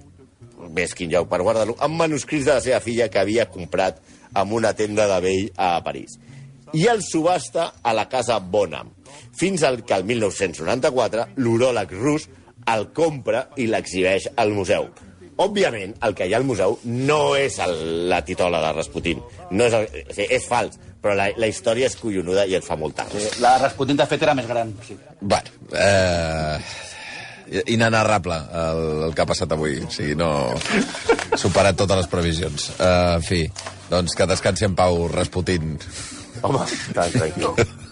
més 0.76 0.92
quin 0.96 1.08
lloc 1.12 1.30
per 1.32 1.40
guardar-lo, 1.40 1.78
amb 1.80 1.96
manuscrits 2.04 2.44
de 2.44 2.58
la 2.58 2.64
seva 2.64 2.82
filla 2.84 3.08
que 3.08 3.22
havia 3.22 3.48
comprat 3.48 4.02
en 4.36 4.52
una 4.52 4.74
tenda 4.76 5.08
de 5.08 5.18
vell 5.24 5.50
a 5.56 5.72
París. 5.84 6.18
I 6.76 6.84
el 6.92 7.00
subhasta 7.00 7.70
a 7.80 7.96
la 7.96 8.10
casa 8.12 8.36
Bonham, 8.40 8.92
fins 9.40 9.64
al 9.64 9.84
que 9.88 9.96
el 9.96 10.04
1994 10.04 11.30
l'uròleg 11.40 11.96
rus 11.96 12.28
el 12.68 12.90
compra 12.92 13.46
i 13.56 13.70
l'exhibeix 13.70 14.28
al 14.36 14.52
museu. 14.52 14.90
Òbviament, 15.36 15.92
el 16.06 16.14
que 16.16 16.26
hi 16.26 16.32
ha 16.32 16.38
al 16.40 16.46
museu 16.48 16.78
no 16.88 17.20
és 17.36 17.58
el, 17.60 17.76
la 18.08 18.22
titola 18.24 18.62
de 18.64 18.72
Rasputin. 18.72 19.20
No 19.50 19.66
és, 19.68 19.76
el, 19.76 19.84
o 19.84 20.14
sigui, 20.16 20.28
és 20.38 20.48
fals, 20.48 20.78
però 21.02 21.12
la, 21.18 21.28
la 21.36 21.50
història 21.50 21.90
és 21.90 21.96
collonuda 22.00 22.46
i 22.48 22.56
et 22.56 22.64
fa 22.64 22.78
molta 22.80 23.04
ràbia. 23.10 23.34
La 23.44 23.56
Rasputin, 23.60 24.00
de 24.00 24.08
fet, 24.08 24.24
era 24.24 24.34
més 24.38 24.48
gran. 24.48 24.72
Sí. 24.86 24.96
Bueno, 25.20 25.52
eh, 25.76 26.56
inenarrable 27.76 28.40
el, 28.64 28.82
el 29.08 29.14
que 29.14 29.26
ha 29.26 29.28
passat 29.28 29.52
avui. 29.52 29.78
O 29.84 29.92
sigui, 29.92 30.16
no... 30.18 30.30
Superat 31.36 31.76
totes 31.76 32.00
les 32.00 32.08
previsions. 32.08 32.70
Uh, 32.78 33.16
en 33.18 33.26
fi, 33.26 33.42
doncs 33.92 34.16
que 34.16 34.28
descansi 34.30 34.64
en 34.66 34.78
pau 34.78 35.04
Rasputin. 35.12 35.76
Home, 36.42 36.64
tan 36.96 37.12
tranquil. 37.12 37.66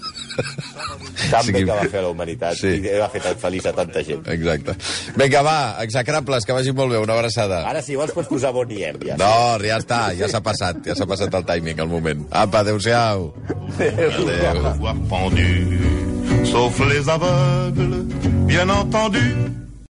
Tan 1.31 1.43
Sí 1.45 1.53
bé 1.53 1.59
que- 1.65 1.71
va 1.71 1.81
fer 1.89 1.99
a 2.01 2.03
la 2.03 2.09
humanitat 2.11 2.55
Sí. 2.59 2.69
i 2.69 2.99
va 2.99 3.09
fer 3.09 3.21
tan 3.23 3.37
feliç 3.39 3.67
a 3.67 3.73
tanta 3.73 4.03
gent. 4.05 4.27
Exacte. 4.29 4.75
Vinga, 5.17 5.43
va, 5.43 5.77
execrables, 5.83 6.45
que 6.45 6.53
vagi 6.53 6.73
molt 6.73 6.93
bé. 6.93 6.99
Una 6.99 7.15
abraçada. 7.15 7.63
Ara, 7.69 7.83
si 7.83 7.97
vols, 7.97 8.13
pots 8.13 8.29
posar 8.29 8.53
Boniem, 8.53 8.99
ja. 9.05 9.17
No, 9.17 9.59
ja 9.65 9.79
està, 9.79 10.15
ja 10.17 10.29
s'ha 10.29 10.41
passat, 10.43 10.83
ja 10.87 10.95
s'ha 10.95 11.07
passat 11.07 11.33
el 11.35 11.45
timing, 11.45 11.79
el 11.81 11.89
moment. 11.89 12.27
Apa, 12.31 12.61
adéu-siau. 12.61 13.33
Adéu. 13.79 14.75
Voir 14.79 14.97
pendu, 15.09 16.47
sauf 16.51 16.79
les 16.89 17.09
aveugles, 17.09 18.07
bien 18.47 18.71
entendu. 18.71 19.64